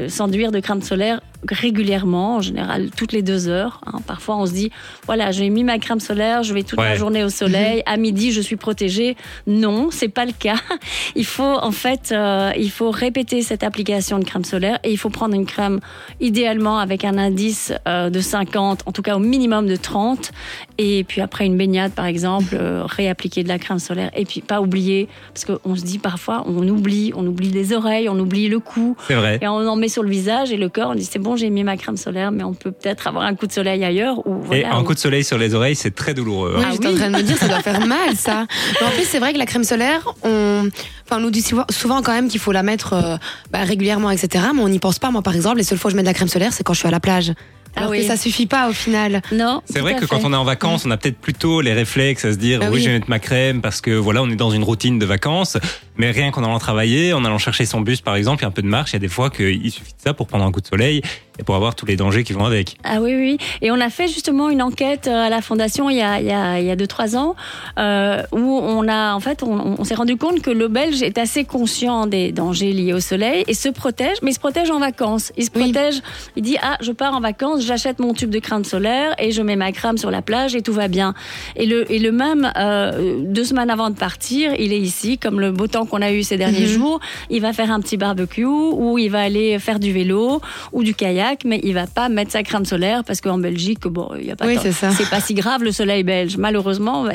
s'enduire 0.08 0.52
de 0.52 0.60
crème 0.60 0.82
solaire 0.82 1.20
régulièrement, 1.50 2.36
en 2.36 2.40
général 2.40 2.90
toutes 2.96 3.12
les 3.12 3.22
deux 3.22 3.48
heures. 3.48 3.80
hein. 3.86 3.98
Parfois, 4.06 4.36
on 4.36 4.46
se 4.46 4.52
dit, 4.52 4.70
voilà, 5.06 5.30
j'ai 5.32 5.48
mis 5.50 5.64
ma 5.64 5.78
crème 5.78 6.00
solaire, 6.00 6.42
je 6.42 6.54
vais 6.54 6.62
toute 6.62 6.78
la 6.80 6.90
Ouais. 6.92 6.96
journée 6.96 7.24
au 7.24 7.28
soleil, 7.28 7.82
à 7.86 7.96
midi, 7.96 8.32
je 8.32 8.40
suis 8.40 8.56
protégée. 8.56 9.16
Non, 9.46 9.88
c'est 9.90 10.08
pas 10.08 10.24
le 10.24 10.32
cas. 10.32 10.56
Il 11.16 11.24
faut, 11.24 11.42
en 11.42 11.70
fait, 11.72 12.10
euh, 12.12 12.52
il 12.56 12.70
faut 12.70 12.90
répéter 12.90 13.42
cette 13.42 13.62
application 13.62 14.18
de 14.18 14.24
crème 14.24 14.44
solaire 14.44 14.78
et 14.84 14.90
il 14.92 14.96
faut 14.98 15.08
prendre 15.10 15.34
une 15.34 15.46
crème 15.46 15.80
idéalement 16.20 16.78
avec 16.78 17.04
un 17.04 17.18
indice 17.18 17.72
euh, 17.88 18.10
de 18.10 18.20
50, 18.20 18.82
en 18.86 18.92
tout 18.92 19.02
cas 19.02 19.16
au 19.16 19.18
minimum 19.18 19.66
de 19.66 19.76
30. 19.76 20.30
Et 20.78 21.04
puis 21.04 21.20
après 21.20 21.46
une 21.46 21.56
baignade, 21.56 21.92
par 21.92 22.06
exemple, 22.06 22.54
euh, 22.58 22.84
réappliquer 22.86 23.42
de 23.42 23.48
la 23.48 23.58
crème 23.58 23.78
solaire. 23.78 24.10
Et 24.14 24.24
puis 24.24 24.40
pas 24.40 24.60
oublier, 24.60 25.08
parce 25.32 25.44
qu'on 25.44 25.76
se 25.76 25.82
dit 25.84 25.98
parfois, 25.98 26.44
on 26.46 26.66
oublie, 26.68 27.12
on 27.16 27.26
oublie 27.26 27.50
les 27.50 27.72
oreilles, 27.72 28.08
on 28.08 28.18
oublie 28.18 28.48
le 28.48 28.60
cou. 28.60 28.96
C'est 29.06 29.14
vrai. 29.14 29.38
Et 29.40 29.48
on 29.48 29.66
en 29.66 29.76
met 29.76 29.88
sur 29.88 30.02
le 30.02 30.10
visage 30.10 30.52
et 30.52 30.56
le 30.56 30.68
corps, 30.68 30.90
on 30.90 30.94
dit 30.94 31.04
c'est 31.04 31.18
bon, 31.18 31.35
j'ai 31.36 31.50
mis 31.50 31.64
ma 31.64 31.76
crème 31.76 31.96
solaire, 31.96 32.30
mais 32.32 32.42
on 32.44 32.54
peut 32.54 32.72
peut-être 32.72 33.06
avoir 33.06 33.24
un 33.24 33.34
coup 33.34 33.46
de 33.46 33.52
soleil 33.52 33.84
ailleurs. 33.84 34.26
Ou, 34.26 34.42
Et 34.52 34.64
un 34.64 34.80
ou- 34.80 34.84
coup 34.84 34.94
de 34.94 34.98
soleil 34.98 35.24
sur 35.24 35.38
les 35.38 35.54
oreilles, 35.54 35.76
c'est 35.76 35.94
très 35.94 36.14
douloureux. 36.14 36.54
hein. 36.56 36.58
Oui, 36.60 36.64
Ah 36.68 36.72
j'étais 36.72 36.88
en 36.88 36.94
train 36.94 37.10
de 37.10 37.16
me 37.16 37.22
dire, 37.22 37.36
ça 37.38 37.48
doit 37.48 37.60
faire 37.62 37.86
mal, 37.86 38.16
ça. 38.16 38.46
Mais 38.80 38.86
en 38.86 38.90
plus, 38.90 39.04
c'est 39.04 39.18
vrai 39.18 39.32
que 39.32 39.38
la 39.38 39.46
crème 39.46 39.64
solaire, 39.64 40.14
on, 40.24 40.68
enfin, 41.04 41.18
on 41.18 41.20
nous 41.20 41.30
dit 41.30 41.42
souvent- 41.42 42.02
quand 42.02 42.12
même 42.12 42.28
qu'il 42.28 42.40
faut 42.40 42.52
la 42.52 42.62
mettre 42.62 42.92
euh, 42.94 43.16
bah, 43.50 43.60
régulièrement, 43.64 44.10
etc. 44.10 44.44
Mais 44.54 44.62
on 44.62 44.68
n'y 44.68 44.78
pense 44.78 44.98
pas. 44.98 45.10
Moi, 45.10 45.22
par 45.22 45.34
exemple, 45.34 45.58
les 45.58 45.64
seules 45.64 45.78
fois 45.78 45.88
où 45.88 45.92
je 45.92 45.96
mets 45.96 46.02
de 46.02 46.08
la 46.08 46.14
crème 46.14 46.28
solaire, 46.28 46.52
c'est 46.52 46.64
quand 46.64 46.72
je 46.74 46.78
suis 46.80 46.88
à 46.88 46.92
la 46.92 47.00
plage. 47.00 47.32
Ah 47.78 47.80
Alors 47.80 47.90
oui. 47.90 47.98
que 48.00 48.06
ça 48.06 48.16
suffit 48.16 48.46
pas 48.46 48.70
au 48.70 48.72
final. 48.72 49.20
Non. 49.32 49.60
C'est 49.66 49.80
vrai 49.80 49.96
que 49.96 50.06
quand 50.06 50.24
on 50.24 50.32
est 50.32 50.36
en 50.36 50.44
vacances, 50.44 50.86
on 50.86 50.90
a 50.90 50.96
peut-être 50.96 51.18
plutôt 51.18 51.60
les 51.60 51.74
réflexes 51.74 52.24
à 52.24 52.32
se 52.32 52.38
dire 52.38 52.58
Bah 52.60 52.68
oui, 52.70 52.76
oui. 52.76 52.80
je 52.80 52.86
vais 52.88 52.94
mettre 52.94 53.10
ma 53.10 53.18
crème 53.18 53.60
parce 53.60 53.82
que 53.82 53.90
voilà, 53.90 54.22
on 54.22 54.30
est 54.30 54.34
dans 54.36 54.50
une 54.50 54.64
routine 54.64 54.98
de 54.98 55.04
vacances. 55.04 55.58
Mais 55.98 56.10
rien 56.10 56.30
qu'en 56.30 56.42
allant 56.42 56.58
travailler, 56.58 57.12
en 57.12 57.22
allant 57.26 57.36
chercher 57.36 57.66
son 57.66 57.82
bus 57.82 58.00
par 58.00 58.16
exemple, 58.16 58.40
il 58.40 58.44
y 58.44 58.46
a 58.46 58.48
un 58.48 58.52
peu 58.52 58.62
de 58.62 58.66
marche, 58.66 58.92
il 58.92 58.94
y 58.94 58.96
a 58.96 59.00
des 59.00 59.08
fois 59.08 59.28
qu'il 59.28 59.70
suffit 59.70 59.92
de 59.92 60.00
ça 60.02 60.14
pour 60.14 60.26
prendre 60.26 60.46
un 60.46 60.52
coup 60.52 60.62
de 60.62 60.66
soleil 60.66 61.02
et 61.38 61.42
pour 61.42 61.54
avoir 61.54 61.74
tous 61.74 61.86
les 61.86 61.96
dangers 61.96 62.24
qui 62.24 62.32
vont 62.32 62.44
avec. 62.44 62.76
Ah 62.84 63.00
oui, 63.00 63.14
oui. 63.14 63.38
Et 63.62 63.70
on 63.70 63.80
a 63.80 63.90
fait 63.90 64.08
justement 64.08 64.48
une 64.50 64.62
enquête 64.62 65.06
euh, 65.08 65.26
à 65.26 65.28
la 65.28 65.40
Fondation 65.42 65.90
il 65.90 65.96
y 65.96 66.02
a, 66.02 66.20
il 66.20 66.26
y 66.26 66.32
a, 66.32 66.58
il 66.60 66.66
y 66.66 66.70
a 66.70 66.76
deux, 66.76 66.86
trois 66.86 67.16
ans, 67.16 67.34
euh, 67.78 68.22
où 68.32 68.38
on 68.62 68.88
a, 68.88 69.14
en 69.14 69.20
fait, 69.20 69.42
on, 69.42 69.76
on 69.78 69.84
s'est 69.84 69.94
rendu 69.94 70.16
compte 70.16 70.40
que 70.40 70.50
le 70.50 70.68
Belge 70.68 71.02
est 71.02 71.18
assez 71.18 71.44
conscient 71.44 72.06
des 72.06 72.32
dangers 72.32 72.72
liés 72.72 72.92
au 72.92 73.00
soleil 73.00 73.44
et 73.48 73.54
se 73.54 73.68
protège, 73.68 74.16
mais 74.22 74.30
il 74.30 74.34
se 74.34 74.40
protège 74.40 74.70
en 74.70 74.78
vacances. 74.78 75.32
Il 75.36 75.44
se 75.44 75.50
Oui. 75.54 75.64
protège, 75.72 76.00
il 76.36 76.42
dit, 76.42 76.56
ah, 76.62 76.76
je 76.80 76.92
pars 76.92 77.14
en 77.14 77.20
vacances, 77.20 77.62
j'achète 77.64 77.98
mon 77.98 78.14
tube 78.14 78.30
de 78.30 78.38
crème 78.38 78.64
solaire 78.64 79.14
et 79.18 79.30
je 79.30 79.42
mets 79.42 79.56
ma 79.56 79.72
crème 79.72 79.98
sur 79.98 80.10
la 80.10 80.22
plage 80.22 80.54
et 80.54 80.62
tout 80.62 80.72
va 80.72 80.88
bien. 80.88 81.14
Et 81.56 81.66
le, 81.66 81.90
et 81.92 81.98
le 81.98 82.12
même, 82.12 82.50
euh, 82.56 83.20
deux 83.24 83.44
semaines 83.44 83.70
avant 83.70 83.90
de 83.90 83.94
partir, 83.96 84.52
il 84.58 84.72
est 84.72 84.78
ici, 84.80 85.18
comme 85.18 85.40
le 85.40 85.52
beau 85.52 85.66
temps 85.66 85.86
qu'on 85.86 86.02
a 86.02 86.12
eu 86.12 86.22
ces 86.22 86.36
derniers 86.36 86.60
Mhm. 86.66 86.66
jours, 86.66 87.00
il 87.30 87.40
va 87.40 87.52
faire 87.52 87.70
un 87.70 87.80
petit 87.80 87.96
barbecue 87.96 88.44
ou 88.44 88.98
il 88.98 89.08
va 89.10 89.20
aller 89.20 89.58
faire 89.58 89.78
du 89.80 89.92
vélo 89.92 90.40
ou 90.72 90.82
du 90.82 90.94
kayak, 90.94 91.25
mais 91.44 91.60
il 91.62 91.74
va 91.74 91.86
pas 91.86 92.08
mettre 92.08 92.32
sa 92.32 92.42
crème 92.42 92.64
solaire 92.64 93.04
parce 93.04 93.20
qu'en 93.20 93.38
Belgique, 93.38 93.80
bon, 93.86 94.10
il 94.18 94.26
y 94.26 94.30
a 94.30 94.36
pas 94.36 94.46
Oui, 94.46 94.56
c'est 94.92 95.08
pas 95.10 95.20
si 95.20 95.34
grave 95.34 95.62
le 95.62 95.72
soleil 95.72 96.02
belge. 96.02 96.36
Malheureusement, 96.36 97.06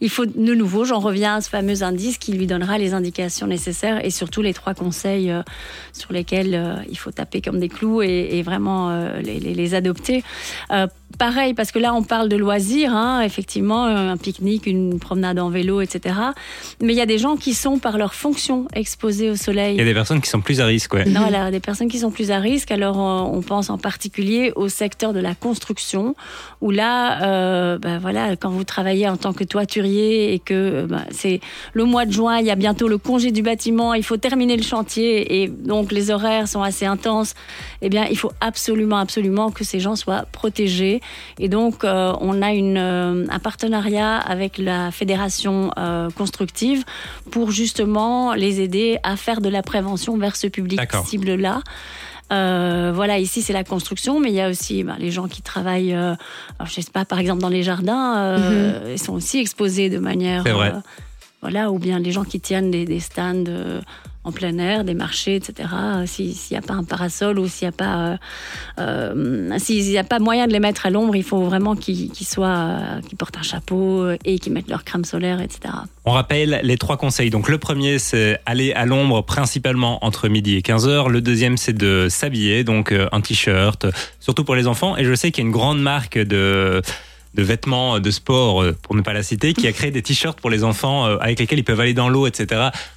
il 0.00 0.10
faut 0.10 0.26
de 0.26 0.54
nouveau, 0.54 0.84
j'en 0.84 0.98
reviens 1.00 1.36
à 1.36 1.40
ce 1.40 1.48
fameux 1.48 1.82
indice 1.82 2.18
qui 2.18 2.32
lui 2.32 2.46
donnera 2.46 2.78
les 2.78 2.94
indications 2.94 3.46
nécessaires 3.46 4.04
et 4.04 4.10
surtout 4.10 4.42
les 4.42 4.54
trois 4.54 4.74
conseils 4.74 5.30
euh, 5.30 5.42
sur 5.92 6.12
lesquels 6.12 6.54
euh, 6.54 6.74
il 6.90 6.96
faut 6.98 7.10
taper 7.10 7.40
comme 7.40 7.58
des 7.60 7.68
clous 7.68 8.02
et, 8.02 8.28
et 8.32 8.42
vraiment 8.42 8.90
euh, 8.90 9.20
les, 9.20 9.38
les- 9.40 9.54
les 9.54 9.74
adopter. 9.74 10.22
Euh, 10.70 10.86
pareil, 11.18 11.54
parce 11.54 11.72
que 11.72 11.78
là, 11.78 11.94
on 11.94 12.02
parle 12.02 12.28
de 12.28 12.36
loisirs, 12.36 12.94
hein, 12.94 13.20
effectivement, 13.22 13.84
un 13.84 14.16
pique-nique, 14.16 14.66
une 14.66 14.98
promenade 14.98 15.38
en 15.38 15.50
vélo, 15.50 15.80
etc. 15.80 16.14
Mais 16.82 16.92
il 16.92 16.96
y 16.96 17.00
a 17.00 17.06
des 17.06 17.18
gens 17.18 17.36
qui 17.36 17.54
sont, 17.54 17.78
par 17.78 17.98
leur 17.98 18.14
fonction, 18.14 18.66
exposés 18.74 19.30
au 19.30 19.36
soleil. 19.36 19.74
Il 19.74 19.78
y 19.78 19.82
a 19.82 19.84
des 19.84 19.94
personnes 19.94 20.20
qui 20.20 20.28
sont 20.28 20.40
plus 20.40 20.60
à 20.60 20.66
risque, 20.66 20.94
ouais. 20.94 21.04
Non, 21.04 21.20
voilà, 21.20 21.50
des 21.50 21.60
personnes 21.60 21.88
qui 21.88 21.98
sont 21.98 22.10
plus 22.10 22.30
à 22.30 22.38
risque. 22.38 22.70
Alors, 22.70 22.98
euh, 22.98 23.36
on 23.36 23.42
pense 23.42 23.70
en 23.70 23.78
particulier 23.78 24.52
au 24.56 24.68
secteur 24.68 25.12
de 25.12 25.20
la 25.20 25.34
construction, 25.34 26.14
où 26.60 26.70
là, 26.70 27.22
euh, 27.22 27.78
ben 27.78 27.98
voilà, 27.98 28.36
quand 28.36 28.50
vous 28.50 28.64
travaillez 28.64 29.08
en 29.08 29.16
tant 29.16 29.32
que 29.32 29.44
toiturier 29.44 30.32
et 30.32 30.38
que 30.38 30.54
euh, 30.54 30.86
ben, 30.86 31.04
c'est 31.10 31.40
le 31.72 31.84
mois 31.84 32.06
de 32.06 32.12
juin, 32.12 32.38
il 32.38 32.46
y 32.46 32.50
a 32.50 32.56
bientôt 32.56 32.88
le 32.88 32.98
congé 32.98 33.30
du 33.30 33.42
bâtiment, 33.42 33.94
il 33.94 34.04
faut 34.04 34.16
terminer 34.16 34.56
le 34.56 34.62
chantier 34.62 35.42
et 35.42 35.48
donc 35.48 35.92
les 35.92 36.10
horaires 36.10 36.48
sont 36.48 36.62
assez 36.62 36.86
intenses. 36.86 37.34
Eh 37.82 37.88
bien, 37.88 38.06
il 38.10 38.16
faut 38.16 38.32
absolument, 38.40 38.96
absolument 38.96 39.50
que 39.50 39.64
ces 39.64 39.80
gens 39.80 39.96
soient 39.96 40.24
protégés. 40.32 41.00
Et 41.38 41.48
donc, 41.48 41.84
euh, 41.84 42.12
on 42.20 42.42
a 42.42 42.52
une, 42.52 42.76
euh, 42.78 43.26
un 43.28 43.38
partenariat 43.38 44.16
avec 44.16 44.58
la 44.58 44.90
fédération 44.90 45.70
euh, 45.78 46.10
constructive 46.10 46.84
pour 47.30 47.50
justement 47.50 48.34
les 48.34 48.60
aider 48.60 48.98
à 49.02 49.16
faire 49.16 49.40
de 49.40 49.48
la 49.48 49.62
prévention 49.62 50.16
vers 50.16 50.36
ce 50.36 50.46
public 50.46 50.78
cible-là. 51.04 51.60
Euh, 52.32 52.92
voilà, 52.94 53.18
ici 53.18 53.42
c'est 53.42 53.52
la 53.52 53.64
construction, 53.64 54.18
mais 54.18 54.30
il 54.30 54.34
y 54.34 54.40
a 54.40 54.48
aussi 54.48 54.84
ben, 54.84 54.96
les 54.98 55.10
gens 55.10 55.28
qui 55.28 55.42
travaillent, 55.42 55.94
euh, 55.94 56.14
je 56.64 56.80
sais 56.80 56.90
pas, 56.90 57.04
par 57.04 57.18
exemple 57.18 57.42
dans 57.42 57.50
les 57.50 57.62
jardins, 57.62 58.16
euh, 58.16 58.92
ils 58.92 58.98
sont 58.98 59.12
aussi 59.12 59.38
exposés 59.38 59.90
de 59.90 59.98
manière, 59.98 60.42
C'est 60.44 60.52
vrai. 60.52 60.72
euh, 60.74 60.80
voilà, 61.42 61.70
ou 61.70 61.78
bien 61.78 61.98
les 61.98 62.10
gens 62.10 62.24
qui 62.24 62.40
tiennent 62.40 62.70
des, 62.70 62.86
des 62.86 63.00
stands 63.00 63.44
euh, 63.48 63.82
en 64.24 64.30
plein 64.32 64.56
air, 64.58 64.84
des 64.84 64.94
marchés, 64.94 65.34
etc. 65.36 65.68
si- 66.06 66.32
S'il 66.34 66.54
n'y 66.56 66.58
a 66.58 66.66
pas 66.66 66.74
un 66.74 66.84
parasol 66.84 67.38
ou 67.38 67.48
s'il 67.48 67.66
n'y 67.66 67.70
a 67.70 67.76
pas, 67.76 67.96
euh, 67.98 68.16
euh, 68.78 69.50
a 69.98 70.04
pas 70.04 70.18
moyen 70.18 70.46
de 70.46 70.52
les 70.52 70.60
mettre 70.60 70.86
à 70.86 70.90
l'ombre, 70.90 71.16
il 71.16 71.22
faut 71.24 71.42
vraiment 71.42 71.74
qu'ils 71.76 72.10
soient, 72.26 72.48
euh, 72.48 73.00
qu'ils 73.00 73.18
portent 73.18 73.36
un 73.38 73.42
chapeau 73.42 74.10
et 74.24 74.38
qu'ils 74.38 74.52
mettent 74.52 74.68
leur 74.70 74.84
crème 74.84 75.04
solaire, 75.04 75.40
etc. 75.40 75.74
On 76.04 76.12
rappelle 76.12 76.60
les 76.62 76.76
trois 76.78 76.96
conseils. 76.96 77.30
Donc 77.30 77.48
le 77.48 77.58
premier, 77.58 77.98
c'est 77.98 78.38
aller 78.46 78.72
à 78.72 78.86
l'ombre 78.86 79.22
principalement 79.22 80.04
entre 80.04 80.28
midi 80.28 80.56
et 80.56 80.62
15 80.62 80.86
heures. 80.88 81.08
Le 81.08 81.20
deuxième, 81.20 81.56
c'est 81.56 81.72
de 81.72 82.06
s'habiller, 82.08 82.64
donc 82.64 82.92
un 83.12 83.20
t-shirt, 83.20 83.86
surtout 84.20 84.44
pour 84.44 84.54
les 84.54 84.66
enfants. 84.66 84.96
Et 84.96 85.04
je 85.04 85.14
sais 85.14 85.30
qu'il 85.30 85.42
y 85.42 85.46
a 85.46 85.48
une 85.48 85.52
grande 85.52 85.80
marque 85.80 86.18
de 86.18 86.80
de 87.34 87.42
vêtements 87.42 87.98
de 88.00 88.10
sport, 88.10 88.62
euh, 88.62 88.76
pour 88.82 88.94
ne 88.94 89.00
pas 89.00 89.12
la 89.12 89.22
citer, 89.22 89.54
qui 89.54 89.66
a 89.66 89.72
créé 89.72 89.90
des 89.90 90.02
t-shirts 90.02 90.38
pour 90.40 90.50
les 90.50 90.64
enfants 90.64 91.06
euh, 91.06 91.16
avec 91.20 91.38
lesquels 91.40 91.58
ils 91.58 91.64
peuvent 91.64 91.80
aller 91.80 91.94
dans 91.94 92.08
l'eau, 92.08 92.26
etc. 92.26 92.46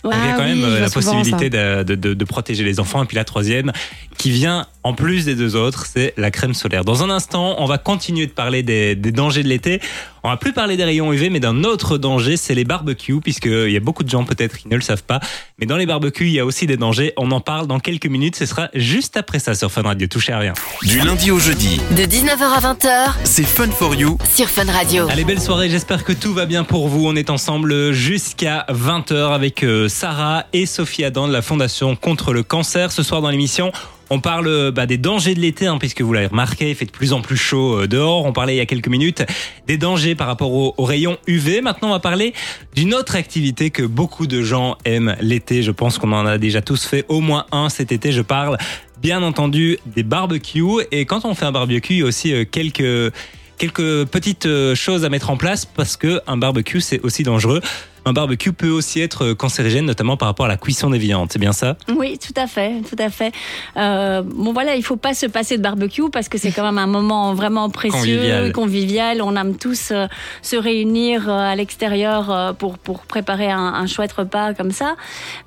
Donc, 0.03 0.13
il 0.13 0.19
y 0.25 0.29
a 0.29 0.33
Ah 0.33 0.37
quand 0.37 0.43
oui, 0.43 0.49
même 0.59 0.63
euh, 0.65 0.79
la 0.79 0.89
possibilité 0.89 1.49
de, 1.49 1.83
de- 1.83 1.95
de- 1.95 2.13
de 2.13 2.25
protéger 2.25 2.63
les 2.63 2.79
enfants. 2.79 3.01
Et 3.03 3.05
puis 3.05 3.15
la 3.15 3.23
troisième, 3.23 3.71
qui 4.17 4.31
vient 4.31 4.65
en 4.83 4.93
plus 4.93 5.25
des 5.25 5.35
deux 5.35 5.55
autres, 5.55 5.85
c'est 5.85 6.13
la 6.17 6.31
crème 6.31 6.53
solaire. 6.53 6.83
Dans 6.85 7.01
un 7.03 7.09
instant, 7.09 7.55
on 7.59 7.65
va 7.65 7.77
continuer 7.77 8.27
de 8.27 8.31
parler 8.31 8.61
des, 8.63 8.95
des 8.95 9.11
dangers 9.11 9.43
de 9.43 9.47
l'été. 9.47 9.79
On 10.25 10.29
va 10.29 10.37
plus 10.37 10.53
parler 10.53 10.75
des 10.75 10.83
rayons 10.85 11.13
UV, 11.13 11.29
mais 11.29 11.39
d'un 11.39 11.63
autre 11.63 11.99
danger, 11.99 12.35
c'est 12.35 12.55
les 12.55 12.63
barbecues, 12.63 13.19
puisqu'il 13.21 13.69
y 13.69 13.77
a 13.77 13.79
beaucoup 13.79 14.03
de 14.03 14.09
gens 14.09 14.23
peut-être 14.23 14.57
qui 14.57 14.67
ne 14.67 14.75
le 14.75 14.81
savent 14.81 15.03
pas. 15.03 15.19
Mais 15.59 15.67
dans 15.67 15.77
les 15.77 15.85
barbecues, 15.85 16.25
il 16.25 16.31
y 16.31 16.39
a 16.39 16.45
aussi 16.45 16.65
des 16.65 16.77
dangers. 16.77 17.13
On 17.15 17.29
en 17.29 17.41
parle 17.41 17.67
dans 17.67 17.79
quelques 17.79 18.07
minutes. 18.07 18.35
Ce 18.35 18.47
sera 18.47 18.69
juste 18.73 19.17
après 19.17 19.37
ça 19.37 19.53
sur 19.53 19.71
Fun 19.71 19.83
Radio. 19.83 20.07
Touchez 20.07 20.33
à 20.33 20.39
rien. 20.39 20.53
Du 20.81 20.99
lundi 20.99 21.29
au 21.29 21.37
jeudi, 21.37 21.79
De 21.91 22.01
19h 22.05 22.41
à 22.41 22.73
20h 22.73 23.13
c'est 23.23 23.43
Fun 23.43 23.69
for 23.69 23.93
You. 23.93 24.17
sur 24.27 24.49
Fun 24.49 24.65
Radio. 24.65 25.07
Allez, 25.11 25.25
belle 25.25 25.39
soirée. 25.39 25.69
J'espère 25.69 26.03
que 26.03 26.11
tout 26.13 26.33
va 26.33 26.47
bien 26.47 26.63
pour 26.63 26.87
vous. 26.87 27.05
On 27.05 27.15
est 27.15 27.29
ensemble 27.29 27.91
jusqu'à 27.91 28.65
20h 28.69 29.31
avec 29.31 29.63
euh, 29.63 29.87
Sarah 29.87 30.47
et 30.53 30.65
Sophie 30.65 31.03
Adam 31.03 31.27
de 31.27 31.33
la 31.33 31.43
Fondation 31.43 31.95
contre 31.95 32.33
le 32.33 32.41
cancer. 32.41 32.91
Ce 32.91 33.03
soir 33.03 33.21
dans 33.21 33.29
l'émission, 33.29 33.71
on 34.09 34.19
parle 34.19 34.71
bah, 34.71 34.85
des 34.85 34.97
dangers 34.97 35.35
de 35.35 35.39
l'été, 35.39 35.67
hein, 35.67 35.77
puisque 35.77 36.01
vous 36.01 36.13
l'avez 36.13 36.27
remarqué, 36.27 36.69
il 36.69 36.75
fait 36.75 36.85
de 36.85 36.91
plus 36.91 37.13
en 37.13 37.21
plus 37.21 37.37
chaud 37.37 37.81
euh, 37.81 37.87
dehors. 37.87 38.25
On 38.25 38.33
parlait 38.33 38.55
il 38.55 38.57
y 38.57 38.61
a 38.61 38.65
quelques 38.65 38.87
minutes 38.87 39.23
des 39.67 39.77
dangers 39.77 40.15
par 40.15 40.27
rapport 40.27 40.51
aux, 40.51 40.73
aux 40.77 40.83
rayons 40.83 41.17
UV. 41.27 41.61
Maintenant, 41.61 41.89
on 41.89 41.91
va 41.91 41.99
parler 41.99 42.33
d'une 42.75 42.93
autre 42.93 43.15
activité 43.15 43.69
que 43.69 43.83
beaucoup 43.83 44.27
de 44.27 44.41
gens 44.41 44.77
aiment 44.85 45.15
l'été. 45.21 45.63
Je 45.63 45.71
pense 45.71 45.97
qu'on 45.97 46.11
en 46.11 46.25
a 46.25 46.37
déjà 46.37 46.61
tous 46.61 46.85
fait 46.85 47.05
au 47.09 47.21
moins 47.21 47.45
un 47.51 47.69
cet 47.69 47.91
été. 47.91 48.11
Je 48.11 48.21
parle 48.21 48.57
bien 49.01 49.23
entendu 49.23 49.77
des 49.85 50.03
barbecues. 50.03 50.85
Et 50.91 51.05
quand 51.05 51.25
on 51.25 51.33
fait 51.33 51.45
un 51.45 51.51
barbecue, 51.51 51.93
il 51.93 51.99
y 51.99 52.03
a 52.03 52.05
aussi 52.05 52.33
euh, 52.33 52.45
quelques 52.49 53.13
quelques 53.57 54.05
petites 54.05 54.45
euh, 54.47 54.75
choses 54.75 55.05
à 55.05 55.09
mettre 55.09 55.29
en 55.29 55.37
place 55.37 55.65
parce 55.65 55.95
que 55.95 56.21
un 56.27 56.37
barbecue 56.37 56.81
c'est 56.81 56.99
aussi 57.01 57.23
dangereux. 57.23 57.61
Un 58.07 58.13
barbecue 58.13 58.53
peut 58.53 58.69
aussi 58.69 59.01
être 59.01 59.33
cancérigène, 59.33 59.85
notamment 59.85 60.15
par 60.15 60.27
rapport 60.27 60.45
à 60.45 60.49
la 60.49 60.57
cuisson 60.57 60.89
des 60.91 60.99
viandes. 60.99 61.29
C'est 61.31 61.39
bien 61.39 61.53
ça? 61.53 61.75
Oui, 61.89 62.19
tout 62.19 62.39
à 62.39 62.45
fait, 62.47 62.81
tout 62.87 62.95
à 62.99 63.09
fait. 63.09 63.31
Euh, 63.77 64.21
bon 64.23 64.53
voilà, 64.53 64.75
il 64.75 64.83
faut 64.83 64.95
pas 64.95 65.13
se 65.15 65.25
passer 65.25 65.57
de 65.57 65.63
barbecue 65.63 66.09
parce 66.11 66.29
que 66.29 66.37
c'est 66.37 66.51
quand 66.51 66.63
même 66.63 66.77
un 66.77 66.85
moment 66.87 67.33
vraiment 67.33 67.69
précieux, 67.69 68.17
Convivial. 68.17 68.51
convivial. 68.51 69.21
On 69.23 69.35
aime 69.35 69.57
tous 69.57 69.89
euh, 69.91 70.05
se 70.43 70.55
réunir 70.55 71.29
euh, 71.29 71.33
à 71.33 71.55
l'extérieur 71.55 72.29
euh, 72.29 72.53
pour 72.53 72.77
pour 72.77 73.01
préparer 73.01 73.49
un, 73.49 73.59
un 73.59 73.87
chouette 73.87 74.13
repas 74.13 74.53
comme 74.53 74.71
ça. 74.71 74.95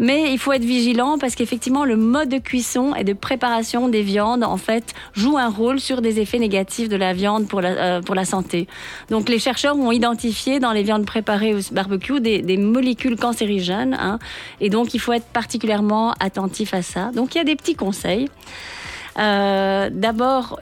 Mais 0.00 0.32
il 0.32 0.38
faut 0.38 0.52
être 0.52 0.64
vigilant 0.64 1.16
parce 1.18 1.34
qu'effectivement 1.36 1.84
le 1.84 1.96
mode 1.96 2.28
de 2.28 2.38
cuisson 2.38 2.94
et 2.94 3.04
de 3.04 3.12
préparation 3.12 3.88
des 3.88 4.02
viandes 4.02 4.42
en 4.42 4.56
fait 4.56 4.94
joue 5.14 5.38
un 5.38 5.48
rôle 5.48 5.78
sur 5.80 6.02
des 6.02 6.18
effets 6.20 6.38
négatifs 6.40 6.88
de 6.88 6.96
la 6.96 7.12
viande 7.12 7.46
pour 7.46 7.60
la 7.60 7.68
euh, 7.70 8.02
pour 8.02 8.14
la 8.16 8.24
santé. 8.24 8.66
Donc 9.10 9.28
les 9.28 9.38
chercheurs 9.38 9.76
ont 9.78 9.92
identifié 9.92 10.58
dans 10.58 10.72
les 10.72 10.82
viandes 10.82 11.06
préparées 11.06 11.54
au 11.54 11.58
barbecue 11.72 12.20
des, 12.20 12.42
des 12.48 12.56
molécules 12.56 13.16
cancérigènes. 13.16 13.94
hein. 14.00 14.18
et 14.60 14.70
donc 14.70 14.94
il 14.94 14.98
faut 14.98 15.12
être 15.12 15.26
particulièrement 15.26 16.14
attentif 16.18 16.74
à 16.74 16.82
ça. 16.82 17.10
Donc 17.14 17.34
il 17.34 17.38
y 17.38 17.40
a 17.40 17.44
des 17.44 17.56
petits 17.56 17.76
conseils. 17.76 18.28
Euh, 19.18 19.90
D'abord, 19.92 20.60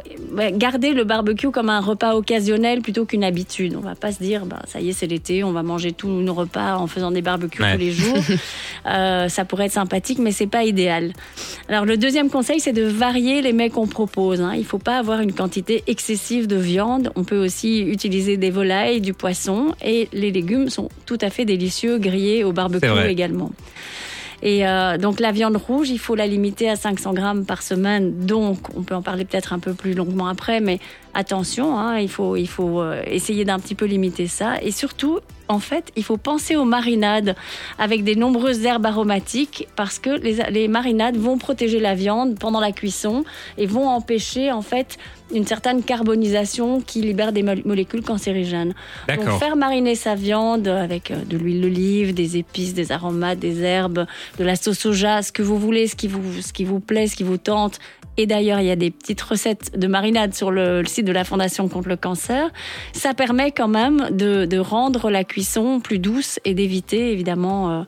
garder 0.52 0.92
le 0.92 1.04
barbecue 1.04 1.50
comme 1.50 1.68
un 1.68 1.80
repas 1.80 2.14
occasionnel 2.14 2.80
plutôt 2.80 3.04
qu'une 3.04 3.24
habitude. 3.24 3.74
On 3.76 3.80
va 3.80 3.94
pas 3.94 4.12
se 4.12 4.22
dire, 4.22 4.46
bah, 4.46 4.62
ça 4.66 4.80
y 4.80 4.88
est, 4.90 4.92
c'est 4.92 5.06
l'été, 5.06 5.42
on 5.44 5.52
va 5.52 5.62
manger 5.62 5.92
tous 5.92 6.08
nos 6.08 6.32
repas 6.34 6.76
en 6.76 6.86
faisant 6.86 7.10
des 7.10 7.22
barbecues 7.22 7.62
Ouais. 7.62 7.72
tous 7.74 7.78
les 7.80 7.92
jours. 7.92 8.16
Euh, 8.88 9.28
ça 9.28 9.44
pourrait 9.44 9.66
être 9.66 9.72
sympathique, 9.72 10.20
mais 10.20 10.30
c'est 10.30 10.46
pas 10.46 10.62
idéal. 10.62 11.12
Alors 11.68 11.84
le 11.84 11.96
deuxième 11.96 12.30
conseil, 12.30 12.60
c'est 12.60 12.72
de 12.72 12.84
varier 12.84 13.42
les 13.42 13.52
mets 13.52 13.68
qu'on 13.68 13.88
propose. 13.88 14.40
Hein. 14.40 14.52
Il 14.56 14.64
faut 14.64 14.78
pas 14.78 14.98
avoir 14.98 15.20
une 15.20 15.32
quantité 15.32 15.82
excessive 15.88 16.46
de 16.46 16.54
viande. 16.54 17.10
On 17.16 17.24
peut 17.24 17.44
aussi 17.44 17.80
utiliser 17.80 18.36
des 18.36 18.50
volailles, 18.50 19.00
du 19.00 19.12
poisson, 19.12 19.74
et 19.84 20.08
les 20.12 20.30
légumes 20.30 20.68
sont 20.68 20.88
tout 21.04 21.18
à 21.20 21.30
fait 21.30 21.44
délicieux 21.44 21.98
grillés 21.98 22.44
au 22.44 22.52
barbecue 22.52 22.86
également. 23.08 23.50
Et 24.42 24.66
euh, 24.66 24.98
donc 24.98 25.20
la 25.20 25.32
viande 25.32 25.56
rouge, 25.56 25.90
il 25.90 25.98
faut 25.98 26.14
la 26.14 26.26
limiter 26.26 26.68
à 26.68 26.76
500 26.76 27.14
grammes 27.14 27.44
par 27.44 27.62
semaine. 27.62 28.26
Donc 28.26 28.58
on 28.76 28.82
peut 28.82 28.94
en 28.94 29.02
parler 29.02 29.24
peut-être 29.24 29.52
un 29.52 29.58
peu 29.58 29.72
plus 29.72 29.94
longuement 29.94 30.28
après, 30.28 30.60
mais 30.60 30.78
attention, 31.14 31.78
hein, 31.78 31.98
il 31.98 32.08
faut, 32.08 32.36
il 32.36 32.48
faut 32.48 32.80
euh, 32.80 33.02
essayer 33.06 33.44
d'un 33.44 33.58
petit 33.58 33.74
peu 33.74 33.86
limiter 33.86 34.26
ça. 34.26 34.60
Et 34.62 34.70
surtout, 34.70 35.20
en 35.48 35.58
fait, 35.58 35.92
il 35.96 36.02
faut 36.04 36.16
penser 36.16 36.56
aux 36.56 36.64
marinades 36.64 37.36
avec 37.78 38.02
des 38.04 38.16
nombreuses 38.16 38.64
herbes 38.64 38.86
aromatiques 38.86 39.68
parce 39.76 39.98
que 39.98 40.10
les, 40.10 40.38
les 40.50 40.68
marinades 40.68 41.16
vont 41.16 41.38
protéger 41.38 41.80
la 41.80 41.94
viande 41.94 42.38
pendant 42.38 42.60
la 42.60 42.72
cuisson 42.72 43.24
et 43.58 43.66
vont 43.66 43.88
empêcher 43.88 44.50
en 44.52 44.62
fait 44.62 44.98
une 45.34 45.46
certaine 45.46 45.82
carbonisation 45.82 46.80
qui 46.80 47.00
libère 47.00 47.32
des 47.32 47.42
mol- 47.42 47.62
molécules 47.64 48.02
cancérigènes. 48.02 48.74
Donc 49.16 49.26
faire 49.38 49.56
mariner 49.56 49.94
sa 49.96 50.14
viande 50.14 50.68
avec 50.68 51.10
euh, 51.10 51.16
de 51.24 51.36
l'huile 51.36 51.60
d'olive, 51.60 52.14
des 52.14 52.36
épices, 52.36 52.74
des 52.74 52.92
aromates, 52.92 53.38
des 53.40 53.62
herbes, 53.62 54.06
de 54.38 54.44
la 54.44 54.54
sauce 54.56 54.78
soja, 54.78 55.22
ce 55.22 55.32
que 55.32 55.42
vous 55.42 55.58
voulez, 55.58 55.88
ce 55.88 55.96
qui 55.96 56.06
vous, 56.06 56.40
ce 56.40 56.52
qui 56.52 56.64
vous 56.64 56.80
plaît, 56.80 57.06
ce 57.08 57.16
qui 57.16 57.24
vous 57.24 57.38
tente. 57.38 57.78
Et 58.18 58.26
d'ailleurs, 58.26 58.60
il 58.60 58.66
y 58.66 58.70
a 58.70 58.76
des 58.76 58.90
petites 58.90 59.20
recettes 59.20 59.78
de 59.78 59.86
marinade 59.86 60.32
sur 60.32 60.50
le, 60.50 60.80
le 60.80 60.86
site 60.86 61.04
de 61.04 61.12
la 61.12 61.22
Fondation 61.22 61.68
contre 61.68 61.88
le 61.90 61.96
cancer. 61.96 62.50
Ça 62.94 63.12
permet 63.12 63.50
quand 63.50 63.68
même 63.68 64.08
de, 64.10 64.46
de 64.46 64.58
rendre 64.58 65.10
la 65.10 65.22
cuisson 65.22 65.35
plus 65.82 65.98
douce 65.98 66.38
et 66.44 66.54
d'éviter 66.54 67.12
évidemment 67.12 67.70
euh, 67.70 67.82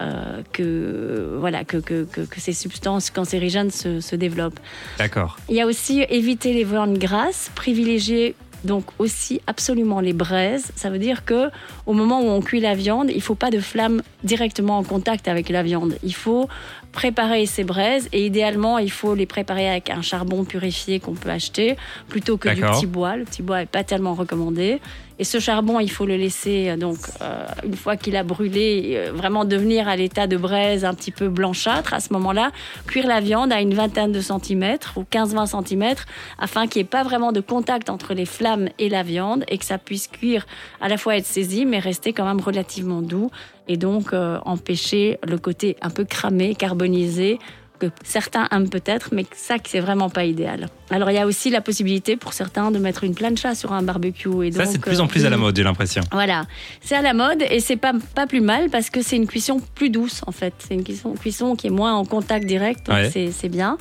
euh, 0.00 0.42
que, 0.52 1.36
voilà, 1.38 1.64
que, 1.64 1.78
que, 1.78 2.04
que, 2.04 2.22
que 2.22 2.40
ces 2.40 2.52
substances 2.52 3.10
cancérigènes 3.10 3.70
se, 3.70 4.00
se 4.00 4.16
développent. 4.16 4.60
D'accord. 4.98 5.36
Il 5.48 5.56
y 5.56 5.60
a 5.60 5.66
aussi 5.66 6.04
éviter 6.08 6.52
les 6.52 6.64
viandes 6.64 6.98
grasses, 6.98 7.50
privilégier 7.54 8.34
donc 8.64 8.84
aussi 8.98 9.40
absolument 9.46 10.00
les 10.00 10.12
braises. 10.12 10.70
Ça 10.76 10.88
veut 10.90 10.98
dire 10.98 11.24
que 11.24 11.50
au 11.86 11.92
moment 11.94 12.20
où 12.20 12.28
on 12.28 12.40
cuit 12.40 12.60
la 12.60 12.74
viande, 12.74 13.10
il 13.10 13.20
faut 13.20 13.34
pas 13.34 13.50
de 13.50 13.60
flamme 13.60 14.02
directement 14.22 14.78
en 14.78 14.84
contact 14.84 15.28
avec 15.28 15.48
la 15.48 15.62
viande. 15.62 15.96
Il 16.02 16.14
faut 16.14 16.48
préparer 16.92 17.46
ces 17.46 17.64
braises 17.64 18.08
et 18.12 18.26
idéalement 18.26 18.78
il 18.78 18.90
faut 18.90 19.14
les 19.14 19.26
préparer 19.26 19.68
avec 19.68 19.90
un 19.90 20.02
charbon 20.02 20.44
purifié 20.44 21.00
qu'on 21.00 21.14
peut 21.14 21.30
acheter 21.30 21.76
plutôt 22.08 22.36
que 22.36 22.48
du 22.50 22.60
petit 22.60 22.86
bois. 22.86 23.16
Le 23.16 23.24
petit 23.24 23.42
bois 23.42 23.62
est 23.62 23.66
pas 23.66 23.84
tellement 23.84 24.14
recommandé. 24.14 24.80
Et 25.18 25.24
ce 25.24 25.38
charbon, 25.38 25.78
il 25.78 25.90
faut 25.90 26.06
le 26.06 26.16
laisser 26.16 26.70
euh, 26.70 26.76
donc 26.76 26.96
euh, 27.20 27.46
une 27.64 27.76
fois 27.76 27.96
qu'il 27.96 28.16
a 28.16 28.24
brûlé, 28.24 28.94
euh, 28.96 29.12
vraiment 29.12 29.44
devenir 29.44 29.86
à 29.86 29.94
l'état 29.94 30.26
de 30.26 30.36
braise 30.36 30.84
un 30.84 30.94
petit 30.94 31.12
peu 31.12 31.28
blanchâtre. 31.28 31.94
À 31.94 32.00
ce 32.00 32.12
moment-là, 32.14 32.50
cuire 32.88 33.06
la 33.06 33.20
viande 33.20 33.52
à 33.52 33.60
une 33.60 33.74
vingtaine 33.74 34.10
de 34.10 34.20
centimètres 34.20 34.94
ou 34.96 35.04
15-20 35.04 35.46
centimètres 35.46 36.06
afin 36.38 36.66
qu'il 36.66 36.80
n'y 36.80 36.86
ait 36.86 36.88
pas 36.88 37.04
vraiment 37.04 37.30
de 37.30 37.40
contact 37.40 37.88
entre 37.88 38.14
les 38.14 38.26
flammes 38.26 38.68
et 38.80 38.88
la 38.88 39.02
viande 39.02 39.44
et 39.48 39.58
que 39.58 39.64
ça 39.64 39.78
puisse 39.78 40.08
cuire 40.08 40.46
à 40.80 40.88
la 40.88 40.96
fois 40.96 41.16
être 41.16 41.26
saisi 41.26 41.66
mais 41.66 41.78
rester 41.78 42.12
quand 42.12 42.24
même 42.24 42.40
relativement 42.40 43.00
doux 43.02 43.30
et 43.68 43.76
donc 43.76 44.12
euh, 44.12 44.38
empêcher 44.44 45.18
le 45.26 45.38
côté 45.38 45.76
un 45.82 45.90
peu 45.90 46.04
cramé, 46.04 46.54
carbonisé 46.54 47.38
que 47.78 47.86
certains 48.04 48.46
aiment 48.52 48.68
peut-être, 48.70 49.08
mais 49.12 49.26
ça, 49.34 49.56
c'est 49.66 49.80
vraiment 49.80 50.08
pas 50.08 50.24
idéal. 50.24 50.68
Alors, 50.90 51.10
il 51.10 51.14
y 51.14 51.18
a 51.18 51.26
aussi 51.26 51.50
la 51.50 51.60
possibilité 51.60 52.16
pour 52.16 52.32
certains 52.32 52.70
de 52.70 52.78
mettre 52.78 53.02
une 53.02 53.12
plancha 53.16 53.56
sur 53.56 53.72
un 53.72 53.82
barbecue. 53.82 54.46
Et 54.46 54.52
Ça, 54.52 54.66
c'est 54.66 54.78
de 54.78 54.82
plus 54.82 55.00
en 55.00 55.06
euh, 55.06 55.08
plus 55.08 55.26
à 55.26 55.30
la 55.30 55.36
mode, 55.36 55.56
j'ai 55.56 55.64
l'impression. 55.64 56.02
Voilà, 56.12 56.44
c'est 56.80 56.94
à 56.94 57.02
la 57.02 57.12
mode 57.12 57.42
et 57.50 57.58
c'est 57.58 57.76
pas, 57.76 57.92
pas 58.14 58.28
plus 58.28 58.40
mal 58.40 58.70
parce 58.70 58.88
que 58.88 59.02
c'est 59.02 59.16
une 59.16 59.26
cuisson 59.26 59.60
plus 59.74 59.90
douce 59.90 60.22
en 60.28 60.32
fait. 60.32 60.54
C'est 60.60 60.74
une 60.74 60.84
cuisson, 60.84 61.14
cuisson 61.14 61.56
qui 61.56 61.66
est 61.66 61.70
moins 61.70 61.94
en 61.94 62.04
contact 62.04 62.46
direct, 62.46 62.86
donc 62.86 62.96
Ouais. 62.96 63.10
c'est 63.32 63.48
bien. 63.48 63.78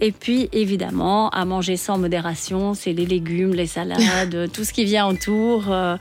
Et 0.00 0.12
puis 0.12 0.48
évidemment, 0.52 1.28
à 1.30 1.44
manger 1.44 1.76
sans 1.76 1.98
modération, 1.98 2.74
c'est 2.74 2.92
les 2.92 3.06
légumes, 3.06 3.54
les 3.54 3.66
salades, 3.66 4.50
tout 4.52 4.64
ce 4.64 4.72
qui 4.72 4.84
vient 4.84 5.06
autour. 5.06 5.70
Euh, 5.70 5.96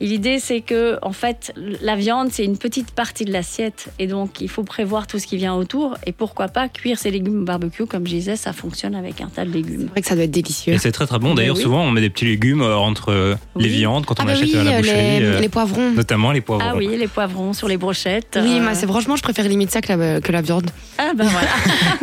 et 0.00 0.06
L'idée, 0.06 0.38
c'est 0.38 0.60
que 0.60 0.98
en 1.02 1.12
fait, 1.12 1.52
la 1.80 1.96
viande, 1.96 2.28
c'est 2.30 2.44
une 2.44 2.58
petite 2.58 2.90
partie 2.92 3.24
de 3.24 3.32
l'assiette 3.32 3.88
et 3.98 4.06
donc 4.06 4.40
il 4.40 4.48
faut 4.48 4.62
prévoir 4.64 5.06
tout 5.06 5.18
ce 5.18 5.26
qui 5.26 5.36
vient 5.36 5.54
autour. 5.54 5.96
Et 6.06 6.12
pourquoi 6.12 6.48
pas 6.48 6.68
cuire 6.68 6.98
ces 6.98 7.10
légumes 7.10 7.42
au 7.42 7.44
barbecue, 7.44 7.86
comme 7.86 8.06
je 8.06 8.12
disais, 8.12 8.36
ça 8.36 8.52
fonctionne 8.52 8.94
avec 8.94 9.20
un 9.20 9.28
tas 9.28 9.44
de 9.44 9.50
légumes. 9.50 9.82
C'est 9.86 9.90
vrai 9.90 10.00
que 10.02 10.08
ça 10.08 10.14
doit 10.14 10.24
être 10.24 10.30
délicieux. 10.30 10.74
Et 10.74 10.78
c'est 10.78 10.92
très 10.92 11.06
très 11.06 11.18
bon. 11.18 11.34
D'ailleurs, 11.34 11.56
oui. 11.56 11.62
souvent, 11.62 11.82
on 11.82 11.90
met 11.90 12.00
des 12.00 12.10
petits 12.10 12.26
légumes 12.26 12.62
euh, 12.62 12.76
entre 12.76 13.10
euh, 13.10 13.34
les 13.56 13.68
viandes 13.68 14.04
quand 14.06 14.20
on 14.20 14.22
Ah 14.22 14.26
bah 14.26 14.32
achète 14.32 14.48
oui, 14.48 14.56
à 14.56 14.64
la 14.64 14.78
boucherie, 14.78 15.20
les, 15.20 15.24
euh, 15.24 15.40
les 15.40 15.48
poivrons. 15.48 15.90
notamment 15.92 16.32
les 16.32 16.40
poivrons. 16.40 16.68
Ah 16.70 16.76
oui, 16.76 16.88
les 16.96 17.08
poivrons 17.08 17.52
sur 17.52 17.68
les 17.68 17.76
brochettes. 17.76 18.38
Oui, 18.40 18.58
euh, 18.58 18.62
moi, 18.62 18.74
c'est 18.74 18.86
franchement, 18.86 19.16
je 19.16 19.22
préfère 19.22 19.48
limite 19.48 19.70
ça 19.70 19.80
que 19.80 19.92
la, 19.92 20.20
que 20.20 20.30
la 20.32 20.42
viande. 20.42 20.68
Ah 20.98 21.12
ben 21.16 21.26
voilà. 21.26 21.48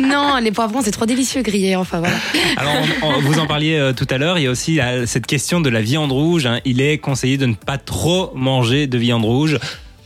non, 0.00 0.36
les 0.42 0.50
poivrons, 0.52 0.80
c'est 0.82 0.90
trop 0.90 1.06
délicieux 1.06 1.29
grillés. 1.38 1.76
Enfin 1.76 2.00
voilà. 2.00 2.16
Alors, 2.56 3.20
vous 3.22 3.38
en 3.38 3.46
parliez 3.46 3.76
euh, 3.76 3.92
tout 3.92 4.06
à 4.10 4.18
l'heure, 4.18 4.38
il 4.38 4.42
y 4.44 4.46
a 4.46 4.50
aussi 4.50 4.74
la- 4.76 5.06
cette 5.06 5.26
question 5.26 5.60
de 5.60 5.70
la 5.70 5.80
viande 5.80 6.12
rouge. 6.12 6.46
hein. 6.46 6.60
Il 6.64 6.80
est 6.80 6.98
conseillé 6.98 7.36
de 7.38 7.46
ne 7.46 7.54
pas 7.54 7.78
trop 7.78 8.32
manger 8.34 8.86
de 8.86 8.98
viande 8.98 9.24
rouge. 9.24 9.58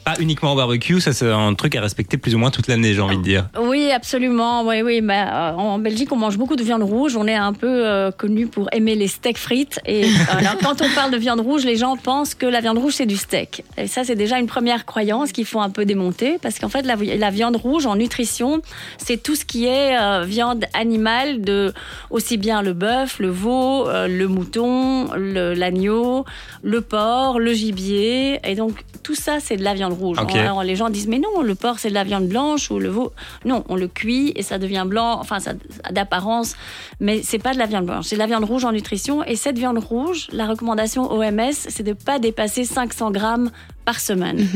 Pas 0.04 0.14
uniquement 0.20 0.52
au 0.52 0.56
barbecue, 0.56 1.00
ça 1.00 1.12
c'est 1.14 1.30
un 1.30 1.54
truc 1.54 1.74
à 1.76 1.80
respecter 1.80 2.18
plus 2.18 2.34
ou 2.34 2.38
moins 2.38 2.50
toute 2.50 2.66
l'année, 2.68 2.92
j'ai 2.92 3.00
envie 3.00 3.16
de 3.16 3.22
dire. 3.22 3.48
Oui, 3.58 3.90
absolument. 3.90 4.66
Oui, 4.66 4.82
oui. 4.82 5.00
Euh, 5.02 5.52
en 5.52 5.78
Belgique, 5.78 6.12
on 6.12 6.16
mange 6.16 6.36
beaucoup 6.36 6.56
de 6.56 6.62
viande 6.62 6.82
rouge. 6.82 7.16
On 7.16 7.26
est 7.26 7.34
un 7.34 7.54
peu 7.54 7.86
euh, 7.86 8.10
connu 8.10 8.46
pour 8.46 8.68
aimer 8.72 8.96
les 8.96 9.08
steaks 9.08 9.38
frites. 9.38 9.80
Et 9.86 10.04
alors, 10.30 10.58
quand 10.62 10.82
on 10.82 10.88
parle 10.94 11.10
de 11.10 11.16
viande 11.16 11.40
rouge, 11.40 11.64
les 11.64 11.76
gens 11.76 11.96
pensent 11.96 12.34
que 12.34 12.44
la 12.44 12.60
viande 12.60 12.76
rouge 12.78 12.94
c'est 12.96 13.06
du 13.06 13.16
steak. 13.16 13.64
Et 13.78 13.86
ça, 13.86 14.04
c'est 14.04 14.14
déjà 14.14 14.38
une 14.38 14.46
première 14.46 14.84
croyance 14.84 15.32
qu'il 15.32 15.46
faut 15.46 15.60
un 15.60 15.70
peu 15.70 15.86
démonter, 15.86 16.36
parce 16.42 16.58
qu'en 16.58 16.68
fait, 16.68 16.82
la, 16.82 16.96
vi- 16.96 17.16
la 17.18 17.30
viande 17.30 17.56
rouge 17.56 17.86
en 17.86 17.96
nutrition, 17.96 18.60
c'est 18.98 19.22
tout 19.22 19.34
ce 19.36 19.44
qui 19.46 19.64
est 19.66 19.98
euh, 19.98 20.24
viande 20.26 20.66
animale, 20.74 21.40
de 21.40 21.72
aussi 22.10 22.36
bien 22.36 22.60
le 22.60 22.74
bœuf, 22.74 23.18
le 23.20 23.30
veau, 23.30 23.88
euh, 23.88 24.06
le 24.06 24.28
mouton, 24.28 25.08
le- 25.16 25.54
l'agneau, 25.54 26.24
le 26.62 26.80
porc, 26.82 27.38
le 27.38 27.54
gibier. 27.54 28.40
Et 28.44 28.54
donc, 28.54 28.72
tout 29.02 29.14
ça, 29.14 29.38
c'est 29.40 29.56
de 29.56 29.62
la 29.64 29.72
viande 29.74 29.93
rouge. 29.98 30.18
Alors, 30.18 30.62
les 30.62 30.76
gens 30.76 30.90
disent, 30.90 31.08
mais 31.08 31.18
non, 31.18 31.42
le 31.42 31.54
porc, 31.54 31.78
c'est 31.78 31.88
de 31.88 31.94
la 31.94 32.04
viande 32.04 32.28
blanche 32.28 32.70
ou 32.70 32.78
le 32.78 32.88
veau. 32.88 33.12
Non, 33.44 33.64
on 33.68 33.76
le 33.76 33.88
cuit 33.88 34.32
et 34.36 34.42
ça 34.42 34.58
devient 34.58 34.84
blanc, 34.86 35.18
enfin, 35.18 35.40
ça 35.40 35.52
a 35.84 35.92
d'apparence, 35.92 36.56
mais 37.00 37.22
c'est 37.22 37.38
pas 37.38 37.52
de 37.52 37.58
la 37.58 37.66
viande 37.66 37.86
blanche. 37.86 38.06
C'est 38.06 38.16
de 38.16 38.20
la 38.20 38.26
viande 38.26 38.44
rouge 38.44 38.64
en 38.64 38.72
nutrition. 38.72 39.24
Et 39.24 39.36
cette 39.36 39.58
viande 39.58 39.78
rouge, 39.78 40.28
la 40.32 40.46
recommandation 40.46 41.10
OMS, 41.10 41.52
c'est 41.52 41.82
de 41.82 41.92
pas 41.92 42.18
dépasser 42.18 42.64
500 42.64 43.10
grammes 43.10 43.50
par 43.84 44.00
semaine. 44.00 44.46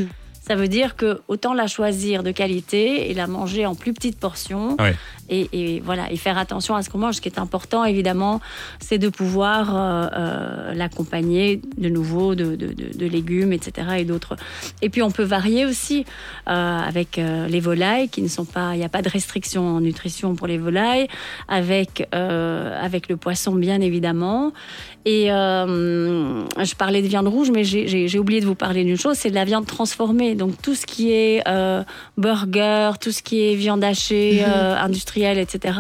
Ça 0.49 0.55
veut 0.57 0.69
dire 0.69 0.97
que 0.97 1.21
autant 1.29 1.53
la 1.55 1.67
choisir 1.67 2.23
de 2.23 2.31
qualité 2.31 3.11
et 3.11 3.15
la 3.15 3.27
manger 3.27 3.67
en 3.67 3.75
plus 3.75 3.93
petites 3.93 4.19
portions. 4.19 4.77
Ouais. 4.81 4.95
Et, 5.31 5.47
et 5.53 5.81
voilà, 5.81 6.11
et 6.11 6.17
faire 6.17 6.39
attention 6.39 6.75
à 6.75 6.83
ce 6.83 6.89
qu'on 6.89 6.97
mange. 6.97 7.17
Ce 7.17 7.21
qui 7.21 7.29
est 7.29 7.39
important, 7.39 7.85
évidemment, 7.85 8.41
c'est 8.81 8.97
de 8.97 9.11
pouvoir 9.11 9.77
euh, 9.77 10.07
euh, 10.17 10.73
l'accompagner 10.75 11.61
de 11.77 11.91
nouveau 11.91 12.35
de, 12.35 12.57
de- 12.57 12.73
de- 12.73 12.97
de 12.97 13.07
légumes, 13.07 13.53
etc. 13.53 13.89
et 13.99 14.05
d'autres. 14.07 14.37
Et 14.81 14.89
puis 14.89 15.03
on 15.03 15.11
peut 15.11 15.25
varier 15.25 15.67
aussi 15.67 16.07
euh, 16.49 16.79
avec 16.79 17.19
les 17.19 17.61
volailles 17.61 18.09
qui 18.09 18.23
ne 18.23 18.29
sont 18.29 18.47
pas. 18.47 18.71
Il 18.75 18.79
n'y 18.79 18.85
a 18.85 18.89
pas 18.89 19.03
de 19.03 19.11
restriction 19.11 19.77
en 19.77 19.81
nutrition 19.83 20.35
pour 20.35 20.47
les 20.47 20.57
volailles. 20.57 21.09
Avec 21.49 22.09
avec 22.13 23.09
le 23.11 23.17
poisson, 23.19 23.55
bien 23.55 23.81
évidemment. 23.83 24.53
Et 25.05 25.27
je 25.29 26.75
parlais 26.75 27.03
de 27.03 27.07
viande 27.07 27.29
rouge, 27.29 27.51
mais 27.55 27.65
j'ai 27.65 28.19
oublié 28.19 28.41
de 28.41 28.47
vous 28.47 28.55
parler 28.55 28.85
d'une 28.85 28.97
chose, 28.99 29.17
c'est 29.17 29.31
de 29.31 29.35
la 29.35 29.45
viande 29.45 29.67
transformée. 29.67 30.35
Donc 30.39 30.63
tout 30.63 30.75
ce 30.75 30.87
qui 30.87 31.13
est 31.13 31.43
euh, 31.47 31.83
burger, 32.17 32.93
tout 33.01 33.13
ce 33.13 33.23
qui 33.23 33.43
est 33.43 33.55
viande 33.57 33.85
hachée, 33.85 34.43
euh, 34.47 34.77
industrielle, 34.77 35.39
etc., 35.39 35.79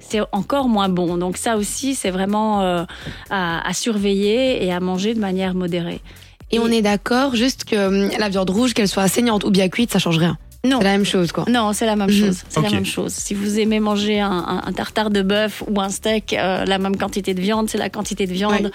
c'est 0.00 0.20
encore 0.32 0.68
moins 0.68 0.88
bon. 0.88 1.16
Donc 1.16 1.36
ça 1.36 1.56
aussi, 1.56 1.94
c'est 1.94 2.10
vraiment 2.10 2.60
euh, 2.60 2.84
à, 3.30 3.66
à 3.66 3.72
surveiller 3.72 4.64
et 4.64 4.72
à 4.72 4.80
manger 4.80 5.14
de 5.14 5.20
manière 5.20 5.54
modérée. 5.54 6.00
Et 6.50 6.58
on 6.58 6.66
est 6.66 6.82
d'accord, 6.82 7.36
juste 7.36 7.64
que 7.64 7.76
hum, 7.76 8.10
la 8.18 8.28
viande 8.28 8.50
rouge, 8.50 8.74
qu'elle 8.74 8.88
soit 8.88 9.06
saignante 9.08 9.44
ou 9.44 9.50
bien 9.50 9.68
cuite, 9.68 9.92
ça 9.92 10.00
change 10.00 10.18
rien. 10.18 10.36
Non. 10.62 10.78
C'est 10.78 10.84
la 10.84 10.90
même 10.92 11.06
chose, 11.06 11.32
quoi. 11.32 11.44
Non, 11.48 11.72
c'est 11.72 11.86
la 11.86 11.96
même 11.96 12.10
Mhm. 12.10 12.16
chose. 12.26 12.42
C'est 12.50 12.60
la 12.60 12.68
même 12.70 12.84
chose. 12.84 13.12
Si 13.14 13.32
vous 13.32 13.58
aimez 13.58 13.80
manger 13.80 14.20
un, 14.20 14.30
un- 14.30 14.62
un 14.66 14.72
tartare 14.72 15.08
de 15.08 15.22
bœuf 15.22 15.62
ou 15.66 15.80
un 15.80 15.88
steak, 15.88 16.34
euh, 16.34 16.66
la 16.66 16.76
même 16.78 16.96
quantité 16.98 17.32
de 17.32 17.40
viande, 17.40 17.70
c'est 17.70 17.78
la 17.78 17.88
quantité 17.88 18.26
de 18.26 18.32
viande. 18.34 18.70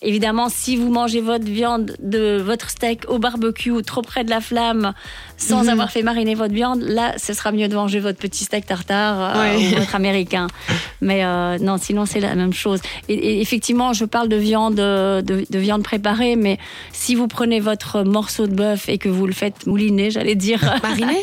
Évidemment, 0.00 0.48
si 0.48 0.76
vous 0.76 0.90
mangez 0.90 1.20
votre 1.20 1.44
viande 1.46 1.96
de 2.00 2.40
votre 2.40 2.70
steak 2.70 3.10
au 3.10 3.18
barbecue, 3.18 3.72
trop 3.82 4.02
près 4.02 4.22
de 4.22 4.30
la 4.30 4.40
flamme, 4.40 4.92
sans 5.36 5.64
Mhm. 5.64 5.68
avoir 5.70 5.90
fait 5.90 6.02
mariner 6.02 6.36
votre 6.36 6.54
viande, 6.54 6.82
là, 6.82 7.14
ce 7.16 7.32
sera 7.32 7.50
mieux 7.50 7.66
de 7.66 7.74
manger 7.74 7.98
votre 7.98 8.18
petit 8.18 8.44
steak 8.44 8.66
tartare 8.66 9.36
euh, 9.36 9.56
ou 9.58 9.76
votre 9.78 9.94
américain. 9.96 10.46
Mais 11.00 11.24
euh, 11.24 11.58
non, 11.58 11.78
sinon 11.78 12.06
c'est 12.06 12.20
la 12.20 12.36
même 12.36 12.52
chose. 12.52 12.80
Et, 13.08 13.14
et 13.14 13.40
effectivement, 13.40 13.92
je 13.92 14.04
parle 14.04 14.28
de 14.28 14.36
viande, 14.36 14.76
de, 14.76 15.20
de 15.50 15.58
viande 15.58 15.82
préparée, 15.82 16.36
mais 16.36 16.58
si 16.92 17.14
vous 17.16 17.26
prenez 17.26 17.58
votre 17.60 18.02
morceau 18.04 18.46
de 18.46 18.54
bœuf 18.54 18.88
et 18.88 18.98
que 18.98 19.08
vous 19.08 19.26
le 19.26 19.32
faites 19.32 19.66
mouliner, 19.66 20.10
j'allais 20.12 20.34
dire. 20.36 20.60
Mariné 20.82 21.16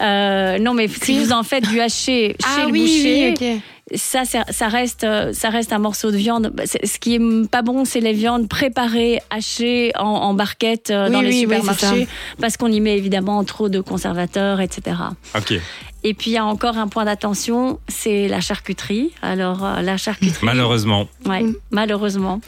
Euh, 0.00 0.58
non, 0.58 0.74
mais 0.74 0.88
si 0.88 1.18
vous 1.18 1.32
en 1.32 1.42
faites 1.42 1.68
du 1.68 1.80
haché 1.80 2.36
chez 2.40 2.46
Ah 2.46 2.64
le 2.66 2.72
oui, 2.72 2.80
boucher, 2.80 3.34
oui, 3.40 3.60
ça, 3.94 4.24
ça, 4.24 4.44
ça 4.50 4.68
reste, 4.68 5.04
euh, 5.04 5.32
ça 5.32 5.48
reste 5.48 5.72
un 5.72 5.78
morceau 5.78 6.10
de 6.10 6.16
viande. 6.16 6.50
Bah, 6.54 6.64
Ce 6.66 6.98
qui 6.98 7.14
est 7.14 7.48
pas 7.50 7.62
bon, 7.62 7.84
c'est 7.84 8.00
les 8.00 8.12
viandes 8.12 8.48
préparées, 8.48 9.20
hachées 9.30 9.92
en, 9.98 10.04
en 10.04 10.34
barquette 10.34 10.90
euh, 10.90 11.06
Oui, 11.06 11.12
dans 11.12 11.20
les 11.22 11.28
oui, 11.30 11.40
supermarchés, 11.40 12.06
parce 12.40 12.56
qu'on 12.56 12.70
y 12.70 12.80
met 12.80 12.96
évidemment 12.96 13.42
trop 13.44 13.68
de 13.68 13.80
conservateurs, 13.80 14.60
etc. 14.60 14.96
Ok. 15.36 15.54
Et 16.04 16.14
puis 16.14 16.30
il 16.30 16.34
y 16.34 16.38
a 16.38 16.44
encore 16.44 16.78
un 16.78 16.86
point 16.88 17.04
d'attention, 17.04 17.80
c'est 17.88 18.28
la 18.28 18.40
charcuterie. 18.40 19.10
Alors 19.20 19.64
euh, 19.64 19.80
la 19.82 19.96
charcuterie, 19.96 20.46
Malheureusement. 20.46 21.08
Ouais, 21.26 21.42
Mm. 21.42 21.54
malheureusement. 21.70 22.40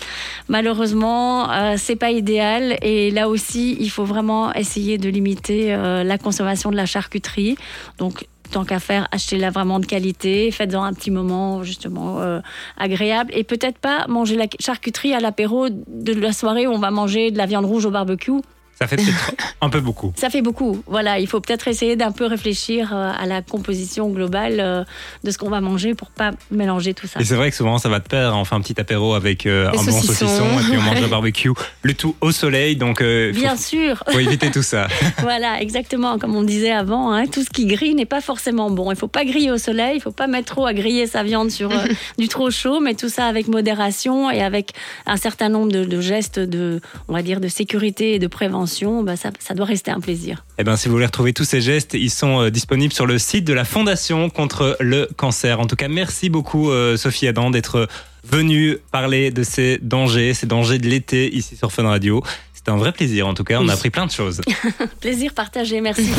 Malheureusement, 0.49 1.51
euh, 1.51 1.75
c'est 1.79 1.97
pas 1.97 2.11
idéal. 2.11 2.77
Et 2.83 3.11
là 3.11 3.29
aussi, 3.29 3.77
il 3.81 3.89
faut 3.91 4.05
vraiment 4.05 4.53
essayer 4.55 4.99
de 4.99 5.09
limiter 5.09 5.73
euh, 5.75 6.05
la 6.05 6.19
consommation 6.19 6.71
de 6.71 6.77
la 6.77 6.87
charcuterie. 6.87 7.57
Donc, 7.99 8.27
tant 8.51 8.65
qu'à 8.65 8.79
faire, 8.81 9.09
achetez-la 9.13 9.51
vraiment 9.51 9.79
de 9.81 9.87
qualité. 9.87 10.51
Faites-en 10.51 10.83
un 10.83 10.93
petit 10.93 11.11
moment, 11.11 11.63
justement, 11.63 12.21
euh, 12.21 12.41
agréable. 12.79 13.33
Et 13.35 13.45
peut-être 13.45 13.79
pas 13.79 14.07
manger 14.09 14.37
la 14.37 14.47
charcuterie 14.59 15.15
à 15.15 15.21
l'apéro 15.21 15.69
de 15.71 16.13
la 16.13 16.33
soirée 16.33 16.67
où 16.67 16.73
on 16.73 16.79
va 16.79 16.91
manger 16.91 17.31
de 17.31 17.39
la 17.39 17.47
viande 17.47 17.65
rouge 17.65 17.85
au 17.87 17.91
barbecue. 17.91 18.33
Ça 18.81 18.87
fait 18.87 18.97
peut-être 18.97 19.35
un 19.61 19.69
peu 19.69 19.81
beaucoup. 19.81 20.11
Ça 20.17 20.31
fait 20.31 20.41
beaucoup. 20.41 20.83
Voilà, 20.87 21.19
il 21.19 21.27
faut 21.27 21.39
peut-être 21.41 21.69
essayer 21.69 21.97
d'un 21.97 22.13
peu 22.13 22.25
réfléchir 22.25 22.95
euh, 22.95 23.13
à 23.15 23.27
la 23.27 23.43
composition 23.43 24.09
globale 24.09 24.57
euh, 24.59 24.85
de 25.23 25.31
ce 25.31 25.37
qu'on 25.37 25.51
va 25.51 25.61
manger 25.61 25.95
pour 25.95 26.09
pas 26.11 26.31
mélanger 26.51 26.95
tout 26.95 27.07
ça. 27.07 27.21
Et 27.21 27.25
c'est 27.25 27.35
vrai 27.35 27.51
que 27.51 27.57
souvent 27.57 27.77
ça 27.77 27.91
va 27.91 27.99
de 27.99 28.09
pair. 28.09 28.35
On 28.35 28.47
fait 28.47 28.55
un 28.55 28.63
petit 28.63 28.81
apéro 28.81 29.13
avec 29.13 29.45
euh, 29.45 29.69
un 29.69 29.73
bon 29.73 29.83
saucisson 29.83 30.47
et 30.59 30.63
puis 30.63 30.79
on 30.79 30.81
mange 30.81 31.03
le 31.03 31.09
barbecue. 31.09 31.51
Le 31.83 31.93
tout 31.93 32.17
au 32.23 32.33
soleil, 32.33 32.77
donc 32.77 33.03
euh, 33.03 33.33
Bien 33.33 33.51
faut, 33.51 33.63
sûr. 33.63 34.03
faut 34.09 34.19
éviter 34.19 34.51
tout 34.51 34.63
ça. 34.63 34.89
Voilà, 35.19 35.61
exactement. 35.61 36.19
Comme 36.19 36.35
on 36.35 36.43
disait 36.43 36.73
avant, 36.73 37.13
hein, 37.13 37.27
tout 37.27 37.43
ce 37.45 37.51
qui 37.51 37.67
grille 37.67 37.95
n'est 37.95 38.07
pas 38.07 38.23
forcément 38.23 38.71
bon. 38.71 38.91
Il 38.91 38.97
faut 38.97 39.09
pas 39.09 39.27
griller 39.27 39.51
au 39.51 39.59
soleil, 39.59 39.97
il 39.97 40.01
faut 40.01 40.11
pas 40.11 40.27
mettre 40.27 40.55
trop 40.55 40.65
à 40.65 40.73
griller 40.73 41.07
sa 41.07 41.23
viande 41.23 41.51
sur 41.51 41.71
euh, 41.71 41.85
du 42.19 42.29
trop 42.29 42.51
chaud, 42.51 42.81
mais 42.81 42.95
tout 42.95 43.11
ça 43.11 43.27
avec 43.27 43.47
modération 43.47 44.31
et 44.31 44.43
avec 44.43 44.71
un 45.05 45.19
certain 45.19 45.51
nombre 45.51 45.71
de, 45.71 45.85
de 45.85 46.01
gestes 46.01 46.39
de, 46.39 46.81
on 47.09 47.13
va 47.13 47.21
dire, 47.21 47.41
de 47.41 47.49
sécurité 47.49 48.15
et 48.15 48.19
de 48.19 48.27
prévention. 48.27 48.70
Bah, 49.03 49.17
ça, 49.17 49.31
ça 49.39 49.55
doit 49.55 49.67
rester 49.67 49.91
un 49.91 50.01
plaisir. 50.01 50.45
Eh 50.59 50.65
ben, 50.65 50.77
si 50.77 50.89
vous 50.89 50.95
voulez 50.95 51.07
retrouver 51.07 51.33
tous 51.33 51.45
ces 51.45 51.61
gestes, 51.61 51.95
ils 51.95 52.11
sont 52.11 52.41
euh, 52.41 52.51
disponibles 52.51 52.93
sur 52.93 53.07
le 53.07 53.19
site 53.19 53.45
de 53.45 53.53
la 53.53 53.65
Fondation 53.65 54.31
contre 54.31 54.77
le 54.81 55.09
cancer. 55.17 55.61
En 55.61 55.67
tout 55.67 55.77
cas, 55.77 55.89
merci 55.89 56.31
beaucoup 56.31 56.71
euh, 56.71 56.97
Sophie 56.97 57.29
Adam 57.29 57.51
d'être 57.51 57.89
venue 58.25 58.79
parler 58.93 59.31
de 59.31 59.43
ces 59.43 59.79
dangers, 59.81 60.35
ces 60.35 60.47
dangers 60.47 60.79
de 60.79 60.87
l'été 60.87 61.35
ici 61.35 61.57
sur 61.57 61.73
Fun 61.73 61.85
Radio. 61.85 62.23
C'était 62.53 62.71
un 62.71 62.77
vrai 62.77 62.93
plaisir. 62.93 63.27
En 63.27 63.35
tout 63.35 63.45
cas, 63.45 63.59
on 63.61 63.69
a 63.69 63.73
appris 63.73 63.91
plein 63.91 64.07
de 64.07 64.11
choses. 64.11 64.43
Plaisir 65.01 65.33
partagé, 65.33 65.81
merci. 65.81 66.11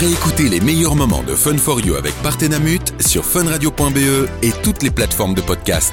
Réécoutez 0.00 0.48
les 0.48 0.60
meilleurs 0.60 0.96
moments 0.96 1.22
de 1.22 1.34
Fun 1.34 1.56
for 1.56 1.80
You 1.80 1.94
avec 1.94 2.12
Partenamut 2.22 2.92
sur 3.00 3.24
funradio.be 3.24 4.28
et 4.42 4.50
toutes 4.64 4.82
les 4.82 4.90
plateformes 4.90 5.34
de 5.34 5.40
podcast. 5.40 5.92